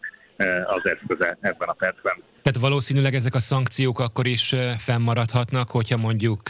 az 0.65 0.81
eszköze 0.83 1.37
ebben 1.41 1.67
a 1.67 1.73
percben. 1.73 2.20
Tehát 2.51 2.69
valószínűleg 2.69 3.13
ezek 3.13 3.35
a 3.35 3.39
szankciók 3.39 3.99
akkor 3.99 4.27
is 4.27 4.55
fennmaradhatnak, 4.77 5.69
hogyha 5.69 5.97
mondjuk 5.97 6.41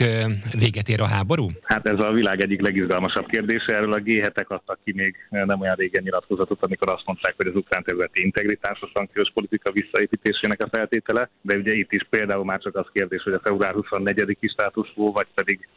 véget 0.64 0.88
ér 0.90 1.02
a 1.02 1.06
háború? 1.06 1.48
Hát 1.64 1.88
ez 1.88 2.04
a 2.04 2.12
világ 2.12 2.42
egyik 2.42 2.62
legizgalmasabb 2.62 3.26
kérdése. 3.26 3.76
Erről 3.76 3.94
a 3.94 4.00
g 4.00 4.32
adtak 4.48 4.80
ki 4.84 4.94
még 4.96 5.16
nem 5.30 5.62
olyan 5.62 5.76
régen 5.76 6.04
nyilatkozatot, 6.04 6.64
amikor 6.64 6.92
azt 6.92 7.06
mondták, 7.06 7.34
hogy 7.38 7.48
az 7.48 7.56
ukrán 7.56 7.84
területi 7.84 8.24
integritás 8.24 8.80
a 8.82 8.92
szankciós 8.94 9.32
politika 9.34 9.72
visszaépítésének 9.72 10.64
a 10.64 10.70
feltétele, 10.72 11.30
de 11.42 11.58
ugye 11.58 11.74
itt 11.74 11.92
is 11.92 12.08
például 12.10 12.46
már 12.46 12.60
csak 12.60 12.76
az 12.76 12.86
kérdés, 12.94 13.24
hogy 13.24 13.34
a 13.34 13.42
február 13.44 13.74
24-i 13.76 14.50
státusz 14.52 14.90
vagy 14.96 15.28
pedig 15.34 15.68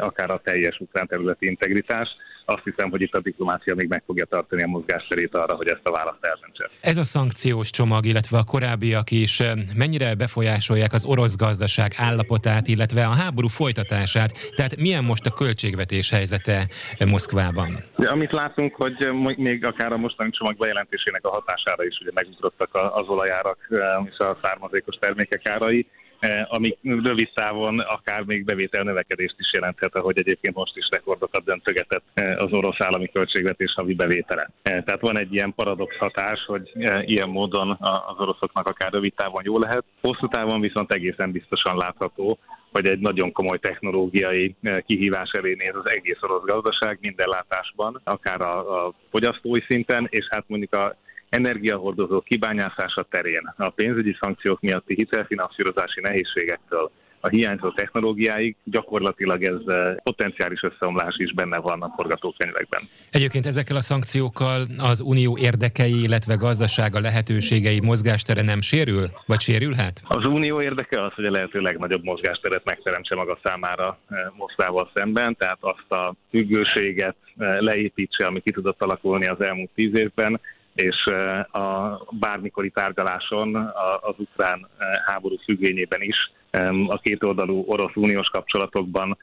akár 0.00 0.30
a 0.30 0.40
teljes 0.44 0.78
ukrán 0.78 1.06
területi 1.06 1.46
integritás 1.46 2.08
azt 2.44 2.62
hiszem, 2.64 2.90
hogy 2.90 3.00
itt 3.00 3.12
a 3.12 3.20
diplomácia 3.20 3.74
még 3.74 3.88
meg 3.88 4.02
fogja 4.06 4.24
tartani 4.24 4.62
a 4.62 4.66
mozgásterét 4.66 5.34
arra, 5.34 5.54
hogy 5.56 5.68
ezt 5.68 5.80
a 5.82 5.92
választ 5.92 6.24
eldöntse. 6.24 6.70
Ez 6.80 6.96
a 6.96 7.04
szankciós 7.04 7.70
csomag, 7.70 8.06
illetve 8.06 8.38
a 8.38 8.44
korábbiak 8.44 9.10
is 9.10 9.40
eh, 9.40 9.52
mennyire 9.76 10.14
befolyásolják 10.14 10.92
az 10.92 11.04
orosz 11.04 11.36
gazdaság 11.36 11.92
állapotát, 11.96 12.68
illetve 12.68 13.06
a 13.06 13.10
háború 13.10 13.48
folytatását? 13.48 14.30
Tehát 14.54 14.76
milyen 14.76 15.04
most 15.04 15.26
a 15.26 15.30
költségvetés 15.30 16.10
helyzete 16.10 16.66
Moszkvában? 17.06 17.78
De 17.96 18.08
amit 18.08 18.32
látunk, 18.32 18.74
hogy 18.74 18.96
még 19.36 19.64
akár 19.64 19.92
a 19.92 19.96
mostani 19.96 20.30
csomag 20.30 20.56
bejelentésének 20.56 21.24
a 21.24 21.30
hatására 21.30 21.84
is 21.84 21.98
ugye 22.00 22.10
megugrottak 22.14 22.70
az 22.74 23.08
olajárak 23.08 23.58
eh, 23.70 23.78
és 24.10 24.18
a 24.18 24.38
származékos 24.42 24.96
termékek 25.00 25.48
árai. 25.48 25.86
Eh, 26.22 26.44
ami 26.48 26.76
rövid 26.82 27.30
távon 27.34 27.78
akár 27.78 28.22
még 28.22 28.44
bevétel 28.44 28.82
növekedést 28.82 29.34
is 29.38 29.52
jelenthet, 29.52 29.94
ahogy 29.94 30.18
egyébként 30.18 30.54
most 30.54 30.76
is 30.76 30.88
rekordokat 30.90 31.44
döntögetett 31.44 32.02
eh, 32.14 32.36
az 32.36 32.52
orosz 32.52 32.80
állami 32.80 33.10
költségvetés 33.12 33.72
havi 33.76 33.94
bevétele. 33.94 34.50
Eh, 34.62 34.82
tehát 34.84 35.00
van 35.00 35.18
egy 35.18 35.34
ilyen 35.34 35.54
paradox 35.54 35.96
hatás, 35.96 36.44
hogy 36.46 36.72
ilyen 37.04 37.28
módon 37.28 37.76
az 37.80 38.18
oroszoknak 38.18 38.68
akár 38.68 38.92
rövid 38.92 39.14
távon 39.14 39.42
jó 39.44 39.58
lehet, 39.58 39.84
hosszú 40.00 40.28
távon 40.28 40.60
viszont 40.60 40.92
egészen 40.92 41.32
biztosan 41.32 41.76
látható, 41.76 42.38
hogy 42.72 42.86
egy 42.86 42.98
nagyon 42.98 43.32
komoly 43.32 43.58
technológiai 43.58 44.54
kihívás 44.86 45.30
elé 45.30 45.54
néz 45.58 45.74
az 45.74 45.90
egész 45.90 46.18
orosz 46.20 46.44
gazdaság 46.44 46.98
minden 47.00 47.28
látásban, 47.28 48.00
akár 48.04 48.40
a, 48.40 48.84
a 48.86 48.92
fogyasztói 49.10 49.60
szinten, 49.68 50.06
és 50.10 50.26
hát 50.30 50.44
mondjuk 50.46 50.74
a 50.74 50.96
energiahordozó 51.32 52.20
kibányászása 52.20 53.06
terén 53.10 53.54
a 53.56 53.70
pénzügyi 53.70 54.16
szankciók 54.20 54.60
miatti 54.60 54.94
hitelfinanszírozási 54.94 56.00
nehézségektől 56.00 56.90
a 57.24 57.28
hiányzó 57.28 57.70
technológiáig, 57.70 58.56
gyakorlatilag 58.64 59.42
ez 59.42 59.60
potenciális 60.02 60.62
összeomlás 60.62 61.14
is 61.18 61.34
benne 61.34 61.58
van 61.58 61.82
a 61.82 61.92
forgatókönyvekben. 61.96 62.88
Egyébként 63.10 63.46
ezekkel 63.46 63.76
a 63.76 63.80
szankciókkal 63.80 64.66
az 64.78 65.00
unió 65.00 65.38
érdekei, 65.40 66.02
illetve 66.02 66.34
gazdasága 66.34 67.00
lehetőségei 67.00 67.80
mozgástere 67.80 68.42
nem 68.42 68.60
sérül, 68.60 69.06
vagy 69.26 69.40
sérülhet? 69.40 70.02
Az 70.04 70.28
unió 70.28 70.60
érdeke 70.60 71.04
az, 71.04 71.12
hogy 71.12 71.24
a 71.24 71.30
lehető 71.30 71.60
legnagyobb 71.60 72.04
mozgásteret 72.04 72.64
megteremtse 72.64 73.14
maga 73.14 73.38
számára 73.42 73.98
Moszkvával 74.36 74.90
szemben, 74.94 75.36
tehát 75.36 75.58
azt 75.60 75.92
a 75.92 76.14
függőséget 76.30 77.16
leépítse, 77.58 78.26
ami 78.26 78.40
ki 78.40 78.50
tudott 78.50 78.82
alakulni 78.82 79.26
az 79.26 79.40
elmúlt 79.44 79.70
tíz 79.74 79.94
évben, 79.94 80.40
és 80.74 81.04
a 81.52 81.98
bármikori 82.10 82.70
tárgyaláson 82.70 83.54
az 84.00 84.14
ukrán 84.16 84.68
háború 85.06 85.36
függvényében 85.44 86.02
is 86.02 86.32
a 86.88 86.98
kétoldalú 86.98 87.64
orosz 87.66 87.94
uniós 87.94 88.28
kapcsolatokban 88.28 89.18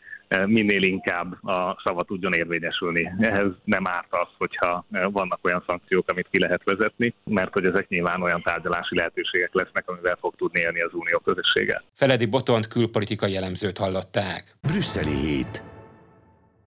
minél 0.45 0.83
inkább 0.83 1.43
a 1.43 1.81
szava 1.83 2.03
tudjon 2.03 2.33
érvényesülni. 2.33 3.11
Ehhez 3.19 3.51
nem 3.63 3.87
árt 3.87 4.07
az, 4.09 4.27
hogyha 4.37 4.85
vannak 4.89 5.39
olyan 5.41 5.63
szankciók, 5.67 6.05
amit 6.11 6.27
ki 6.31 6.39
lehet 6.39 6.63
vezetni, 6.63 7.13
mert 7.23 7.53
hogy 7.53 7.65
ezek 7.65 7.87
nyilván 7.87 8.21
olyan 8.21 8.41
tárgyalási 8.41 8.95
lehetőségek 8.95 9.53
lesznek, 9.53 9.89
amivel 9.89 10.17
fog 10.19 10.35
tudni 10.35 10.59
élni 10.59 10.81
az 10.81 10.93
unió 10.93 11.19
közössége. 11.19 11.83
Feledi 11.93 12.25
Botont 12.25 12.67
külpolitikai 12.67 13.31
jellemzőt 13.31 13.77
hallották. 13.77 14.55
Brüsszeli 14.61 15.15
hét. 15.15 15.63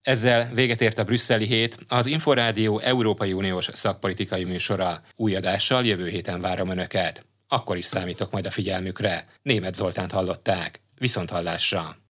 Ezzel 0.02 0.50
véget 0.54 0.80
ért 0.80 0.98
a 0.98 1.04
brüsszeli 1.04 1.46
hét, 1.46 1.78
az 1.88 2.06
Inforádió 2.06 2.78
Európai 2.78 3.32
Uniós 3.32 3.68
szakpolitikai 3.72 4.44
műsora. 4.44 5.02
Új 5.16 5.34
adással 5.34 5.86
jövő 5.86 6.08
héten 6.08 6.40
várom 6.40 6.70
Önöket. 6.70 7.26
Akkor 7.48 7.76
is 7.76 7.84
számítok 7.84 8.30
majd 8.30 8.46
a 8.46 8.50
figyelmükre. 8.50 9.26
Német 9.42 9.74
Zoltánt 9.74 10.12
hallották. 10.12 10.80
Viszont 10.98 11.30
hallásra! 11.30 12.07